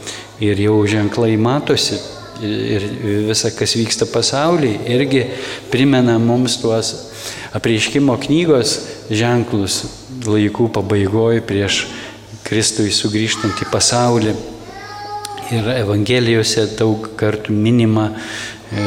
Ir 0.43 0.59
jau 0.59 0.81
ženklai 0.89 1.37
matosi 1.39 1.95
ir 2.43 2.83
visa, 3.29 3.51
kas 3.55 3.75
vyksta 3.77 4.07
pasaulyje, 4.11 4.81
irgi 4.91 5.21
primena 5.71 6.17
mums 6.19 6.57
tuos 6.59 6.91
apreiškimo 7.55 8.17
knygos 8.25 8.75
ženklus 9.07 9.83
laikų 10.25 10.67
pabaigoje 10.75 11.43
prieš 11.45 11.85
Kristui 12.45 12.91
sugrįžtant 12.93 13.61
į 13.63 13.69
pasaulį. 13.71 14.35
Ir 15.55 15.69
Evangelijose 15.77 16.65
daug 16.77 17.07
kartų 17.17 17.53
minima 17.53 18.09
e, 18.11 18.85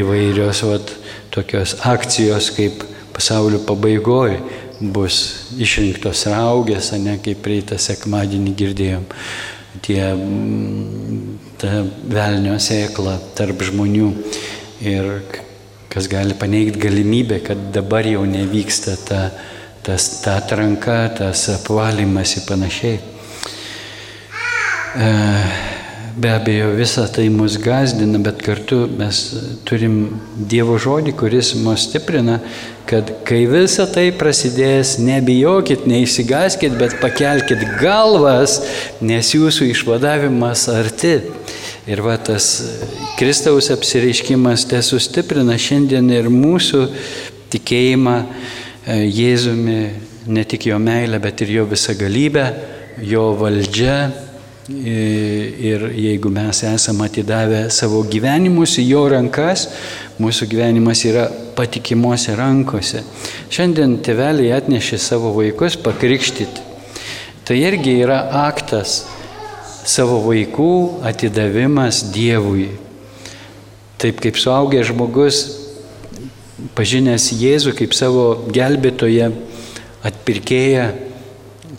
įvairios 0.00 0.62
vat, 0.66 0.92
tokios 1.36 1.76
akcijos 1.84 2.50
kaip 2.56 2.82
pasaulio 3.12 3.60
pabaigoje 3.68 4.40
bus 4.80 5.18
išrinktos 5.56 6.26
raugės, 6.32 6.90
ne 7.00 7.16
kaip 7.24 7.40
praeitą 7.44 7.78
sekmadienį 7.80 8.52
girdėjom, 8.60 9.04
tie 9.84 10.00
ta 11.60 11.82
velnio 12.12 12.56
sėkla 12.60 13.16
tarp 13.36 13.64
žmonių 13.68 14.10
ir 14.84 15.10
kas 15.92 16.08
gali 16.12 16.36
paneigti 16.36 16.80
galimybę, 16.80 17.40
kad 17.44 17.68
dabar 17.72 18.04
jau 18.04 18.24
nevyksta 18.28 18.98
ta, 19.08 19.20
tas, 19.84 20.10
ta 20.20 20.36
atranka, 20.42 20.98
tas 21.16 21.46
apvalymas 21.54 22.36
ir 22.36 22.44
panašiai. 22.48 22.98
E, 24.96 25.08
Be 26.16 26.30
abejo, 26.30 26.70
visa 26.72 27.06
tai 27.12 27.28
mus 27.28 27.58
gazdina, 27.60 28.16
bet 28.18 28.40
kartu 28.40 28.86
mes 28.88 29.18
turim 29.68 30.14
Dievo 30.48 30.78
žodį, 30.80 31.12
kuris 31.12 31.50
mus 31.60 31.82
stiprina, 31.90 32.38
kad 32.88 33.10
kai 33.28 33.42
visa 33.50 33.84
tai 33.84 34.06
prasidės, 34.16 34.94
nebijokit, 34.96 35.84
neįsigaskit, 35.84 36.72
bet 36.80 36.96
pakelkit 37.02 37.66
galvas, 37.82 38.62
nes 39.04 39.34
jūsų 39.36 39.68
išvadavimas 39.74 40.64
arti. 40.72 41.18
Ir 41.84 42.00
va 42.00 42.16
tas 42.16 42.48
Kristaus 43.20 43.68
apsireiškimas 43.76 44.64
te 44.72 44.80
sustiprina 44.80 45.60
šiandien 45.60 46.08
ir 46.16 46.32
mūsų 46.32 46.86
tikėjimą 47.52 48.22
e, 48.24 49.02
Jėzumi, 49.04 49.82
ne 50.32 50.48
tik 50.48 50.70
jo 50.72 50.80
meilę, 50.80 51.20
bet 51.20 51.44
ir 51.44 51.58
jo 51.60 51.68
visą 51.76 51.92
galybę, 52.00 52.54
jo 53.04 53.34
valdžią 53.36 53.98
Ir 54.66 55.84
jeigu 55.94 56.26
mes 56.26 56.62
esame 56.66 57.06
atidavę 57.06 57.68
savo 57.70 58.00
gyvenimus 58.02 58.72
į 58.82 58.86
jo 58.88 59.02
rankas, 59.12 59.68
mūsų 60.18 60.48
gyvenimas 60.50 61.04
yra 61.06 61.28
patikimuose 61.54 62.34
rankose. 62.34 63.04
Šiandien 63.46 64.00
tėveliai 64.02 64.56
atnešė 64.56 64.98
savo 64.98 65.30
vaikus 65.36 65.78
pakrikštyti. 65.78 66.64
Tai 67.46 67.60
irgi 67.62 67.94
yra 68.02 68.18
aktas 68.42 69.04
savo 69.86 70.18
vaikų 70.26 70.72
atidavimas 71.06 72.02
Dievui. 72.10 72.72
Taip 74.02 74.18
kaip 74.18 74.34
suaugęs 74.34 74.90
žmogus, 74.90 75.44
pažinęs 76.74 77.30
Jėzų 77.38 77.78
kaip 77.78 77.94
savo 77.94 78.32
gelbėtoje, 78.50 79.30
atpirkėją, 80.10 80.90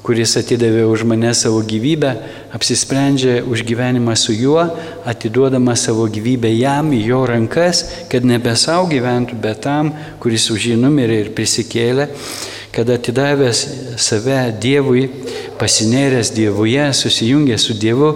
kuris 0.08 0.38
atidavė 0.39 0.86
už 0.88 1.04
mane 1.04 1.34
savo 1.36 1.60
gyvybę, 1.67 2.13
apsisprendžia 2.53 3.43
už 3.43 3.63
gyvenimą 3.67 4.15
su 4.15 4.33
juo, 4.33 4.63
atiduodama 5.05 5.75
savo 5.75 6.07
gyvybę 6.07 6.51
jam 6.55 6.93
į 6.95 7.01
jo 7.10 7.23
rankas, 7.27 7.83
kad 8.12 8.23
nebe 8.25 8.55
savo 8.55 8.88
gyventų, 8.91 9.36
bet 9.41 9.63
tam, 9.65 9.91
kuris 10.23 10.47
už 10.53 10.71
jį 10.71 10.77
numirė 10.79 11.19
ir 11.25 11.33
prisikėlė, 11.36 12.07
kad 12.71 12.89
atidavęs 12.93 13.63
save 13.99 14.39
Dievui, 14.62 15.07
pasinėręs 15.60 16.31
Dievuje, 16.36 16.86
susijungęs 16.93 17.67
su 17.67 17.75
Dievu, 17.75 18.13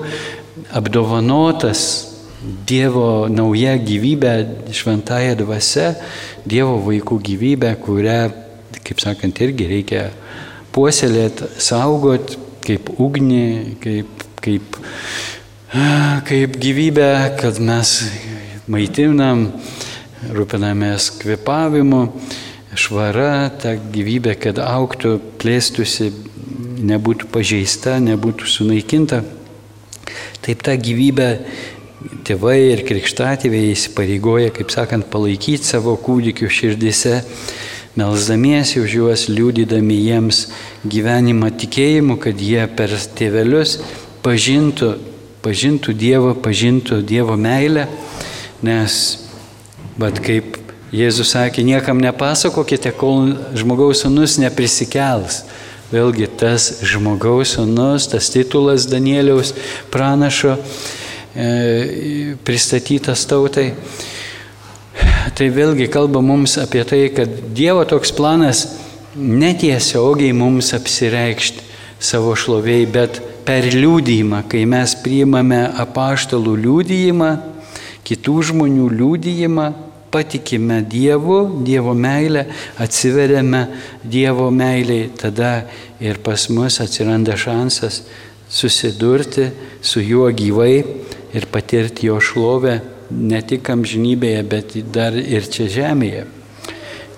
apdovanotas 0.71 1.83
Dievo 2.41 3.27
nauja 3.29 3.75
gyvybė, 3.77 4.35
šventąją 4.73 5.35
dvasę, 5.43 5.91
Dievo 6.47 6.79
vaikų 6.87 7.19
gyvybę, 7.27 7.75
kurią, 7.83 8.21
kaip 8.81 9.03
sakant, 9.03 9.43
irgi 9.43 9.67
reikia 9.69 10.07
puoselėt, 10.73 11.43
saugot 11.61 12.37
kaip 12.65 12.91
ugnį, 13.01 13.45
kaip, 13.83 14.25
kaip, 14.43 14.77
kaip 16.27 16.57
gyvybę, 16.61 17.11
kad 17.41 17.59
mes 17.63 17.95
maitinam, 18.71 19.47
rūpinamės 20.31 21.09
kvepavimu, 21.21 22.01
švara, 22.77 23.49
ta 23.61 23.75
gyvybė, 23.75 24.35
kad 24.39 24.61
auktų, 24.63 25.17
plėstųsi, 25.41 26.11
nebūtų 26.81 27.29
pažeista, 27.33 27.97
nebūtų 28.01 28.47
sunaikinta. 28.49 29.21
Taip 30.41 30.63
ta 30.65 30.77
gyvybė 30.77 31.29
tėvai 32.25 32.57
ir 32.71 32.85
krikštatėviai 32.87 33.73
įsipareigoja, 33.75 34.53
kaip 34.55 34.71
sakant, 34.73 35.09
palaikyti 35.13 35.67
savo 35.67 35.93
kūdikių 36.01 36.49
širdise 36.49 37.19
melzdamiesi 37.99 38.79
už 38.81 38.95
juos, 38.95 39.25
liūdydami 39.31 39.97
jiems 39.99 40.45
gyvenimą 40.87 41.51
tikėjimu, 41.59 42.17
kad 42.21 42.39
jie 42.39 42.63
per 42.77 42.93
tėvelius 43.17 43.79
pažintų, 44.23 44.93
pažintų 45.43 45.95
Dievą, 45.97 46.35
pažintų 46.39 47.01
Dievo 47.07 47.35
meilę, 47.39 47.87
nes, 48.63 48.95
bet 49.99 50.21
kaip 50.23 50.59
Jėzus 50.91 51.31
sakė, 51.31 51.63
niekam 51.63 52.01
nepasakokite, 52.03 52.91
kol 52.91 53.31
žmogaus 53.55 54.03
sunus 54.03 54.35
neprisikels. 54.41 55.45
Vėlgi 55.91 56.27
tas 56.39 56.81
žmogaus 56.87 57.55
sunus, 57.55 58.09
tas 58.11 58.27
titulas 58.31 58.87
Danieliaus 58.91 59.53
pranašo 59.91 60.57
e, 61.35 62.35
pristatytas 62.47 63.23
tautai 63.27 63.71
tai 65.37 65.49
vėlgi 65.53 65.87
kalba 65.91 66.21
mums 66.23 66.57
apie 66.61 66.83
tai, 66.87 67.03
kad 67.15 67.29
Dievo 67.55 67.83
toks 67.87 68.13
planas 68.15 68.65
netiesiogiai 69.15 70.33
mums 70.35 70.71
apsireikšti 70.77 71.69
savo 72.01 72.33
šloviai, 72.37 72.87
bet 72.89 73.19
per 73.45 73.67
liūdėjimą, 73.73 74.43
kai 74.49 74.65
mes 74.69 74.95
priimame 75.03 75.61
apaštalų 75.83 76.55
liūdėjimą, 76.65 77.31
kitų 78.07 78.35
žmonių 78.51 78.89
liūdėjimą, 78.97 79.67
patikime 80.11 80.81
Dievu, 80.83 81.63
Dievo 81.63 81.93
meilę, 81.95 82.45
atsiveriame 82.81 83.65
Dievo 84.03 84.49
meiliai, 84.51 85.09
tada 85.17 85.67
ir 86.03 86.19
pas 86.23 86.49
mus 86.51 86.81
atsiranda 86.83 87.37
šansas 87.39 88.01
susidurti 88.51 89.47
su 89.81 90.03
juo 90.03 90.27
gyvai 90.35 90.81
ir 91.31 91.47
patirti 91.51 92.09
jo 92.09 92.19
šlovę 92.19 92.81
ne 93.11 93.41
tik 93.45 93.69
amžinybėje, 93.73 94.43
bet 94.47 94.77
dar 94.93 95.17
ir 95.19 95.49
čia 95.51 95.69
žemėje. 95.71 96.27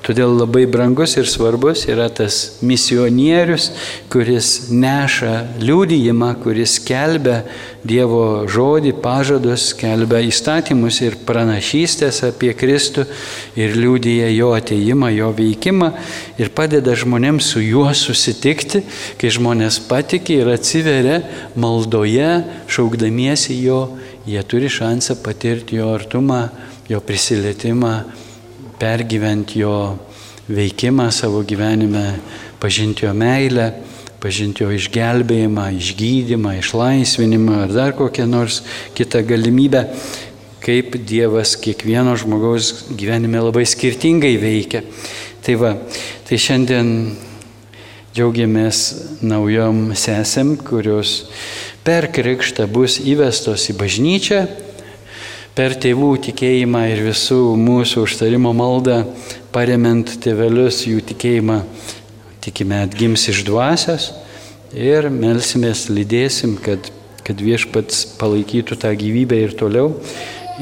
Todėl 0.04 0.34
labai 0.36 0.66
brangus 0.68 1.14
ir 1.16 1.28
svarbus 1.32 1.86
yra 1.88 2.10
tas 2.12 2.58
misionierius, 2.60 3.70
kuris 4.12 4.68
neša 4.68 5.62
liūdėjimą, 5.64 6.34
kuris 6.44 6.76
kelbia 6.84 7.46
Dievo 7.88 8.44
žodį, 8.48 8.94
pažadus, 9.04 9.70
kelbia 9.76 10.22
įstatymus 10.24 11.02
ir 11.04 11.16
pranašystės 11.28 12.22
apie 12.28 12.52
Kristų 12.56 13.04
ir 13.60 13.76
liūdėja 13.80 14.30
jo 14.32 14.52
ateimą, 14.56 15.10
jo 15.16 15.32
veikimą 15.36 15.90
ir 16.40 16.52
padeda 16.56 16.96
žmonėms 17.00 17.54
su 17.56 17.64
juo 17.64 17.90
susitikti, 17.96 18.84
kai 19.20 19.32
žmonės 19.32 19.82
patikė 19.88 20.42
ir 20.42 20.52
atsiveria 20.52 21.22
maldoje, 21.60 22.32
šaukdamiesi 22.72 23.60
jo, 23.64 23.86
jie 24.28 24.44
turi 24.44 24.70
šansą 24.72 25.18
patirti 25.24 25.80
jo 25.80 25.94
artumą, 25.94 26.48
jo 26.90 27.00
prisilietimą, 27.02 27.94
pergyventi 28.80 29.64
jo 29.64 29.98
veikimą 30.50 31.12
savo 31.12 31.44
gyvenime, 31.48 32.20
pažinti 32.60 33.06
jo 33.06 33.14
meilę 33.14 33.72
pažinti 34.24 34.64
jo 34.64 34.72
išgelbėjimą, 34.72 35.66
išgydymą, 35.82 36.56
išlaisvinimą 36.62 37.58
ar 37.66 37.74
dar 37.76 37.92
kokią 37.98 38.24
nors 38.30 38.62
kitą 38.96 39.20
galimybę, 39.28 39.84
kaip 40.64 40.96
Dievas 41.04 41.58
kiekvieno 41.60 42.16
žmogaus 42.20 42.94
gyvenime 42.96 43.42
labai 43.44 43.66
skirtingai 43.68 44.38
veikia. 44.40 44.86
Tai 45.44 45.58
va, 45.60 45.74
tai 46.24 46.40
šiandien 46.40 46.94
džiaugiamės 48.16 48.80
naujom 49.28 49.90
sesėm, 49.98 50.56
kurios 50.64 51.26
per 51.84 52.08
krikštą 52.16 52.68
bus 52.72 53.00
įvestos 53.00 53.68
į 53.72 53.78
bažnyčią, 53.80 54.44
per 55.54 55.76
tėvų 55.78 56.16
tikėjimą 56.30 56.86
ir 56.94 57.04
visų 57.10 57.42
mūsų 57.60 58.06
užtarimo 58.08 58.54
maldą, 58.58 59.04
paremiant 59.54 60.16
tėvelius 60.24 60.86
jų 60.88 61.04
tikėjimą 61.12 61.60
tikime 62.44 62.82
atgims 62.84 63.28
iš 63.32 63.44
dvasios 63.48 64.12
ir 64.74 65.10
melsimės, 65.14 65.86
lydėsim, 65.94 66.58
kad, 66.64 66.90
kad 67.24 67.44
viešpats 67.44 68.06
palaikytų 68.20 68.80
tą 68.82 68.94
gyvybę 68.98 69.44
ir 69.46 69.54
toliau 69.60 69.94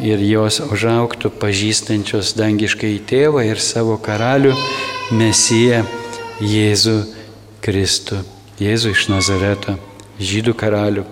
ir 0.02 0.22
jos 0.24 0.62
užauktų 0.68 1.32
pažįstančios 1.42 2.36
dangiškai 2.40 2.98
tėvą 3.08 3.46
ir 3.48 3.62
savo 3.64 3.98
karalių 4.02 4.54
Mesiją 5.16 5.84
Jėzų 6.42 6.98
Kristų, 7.62 8.22
Jėzų 8.62 8.94
iš 8.96 9.08
Nazareto, 9.12 9.78
žydų 10.22 10.54
karalių. 10.58 11.06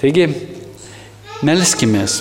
Taigi, 0.00 0.28
melskimės. 1.46 2.20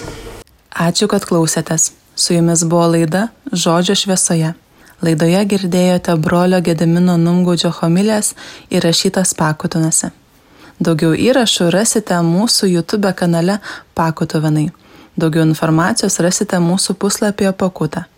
Ačiū, 0.69 1.07
kad 1.11 1.25
klausėtės. 1.27 1.91
Su 2.19 2.33
jumis 2.35 2.65
buvo 2.67 2.89
laida 2.91 3.29
Žodžio 3.51 3.95
šviesoje. 3.95 4.53
Laidoje 4.99 5.45
girdėjote 5.53 6.17
brolio 6.19 6.59
Gedemino 6.59 7.15
Numgaudžio 7.15 7.71
homilės 7.77 8.33
įrašytas 8.67 9.31
pakutonose. 9.39 10.11
Daugiau 10.79 11.13
įrašų 11.15 11.69
rasite 11.71 12.19
mūsų 12.23 12.67
YouTube 12.73 13.13
kanale 13.15 13.61
Pakutovenai. 13.95 14.69
Daugiau 15.15 15.47
informacijos 15.47 16.19
rasite 16.23 16.59
mūsų 16.59 16.97
puslapyje 16.99 17.55
Pakuta. 17.55 18.09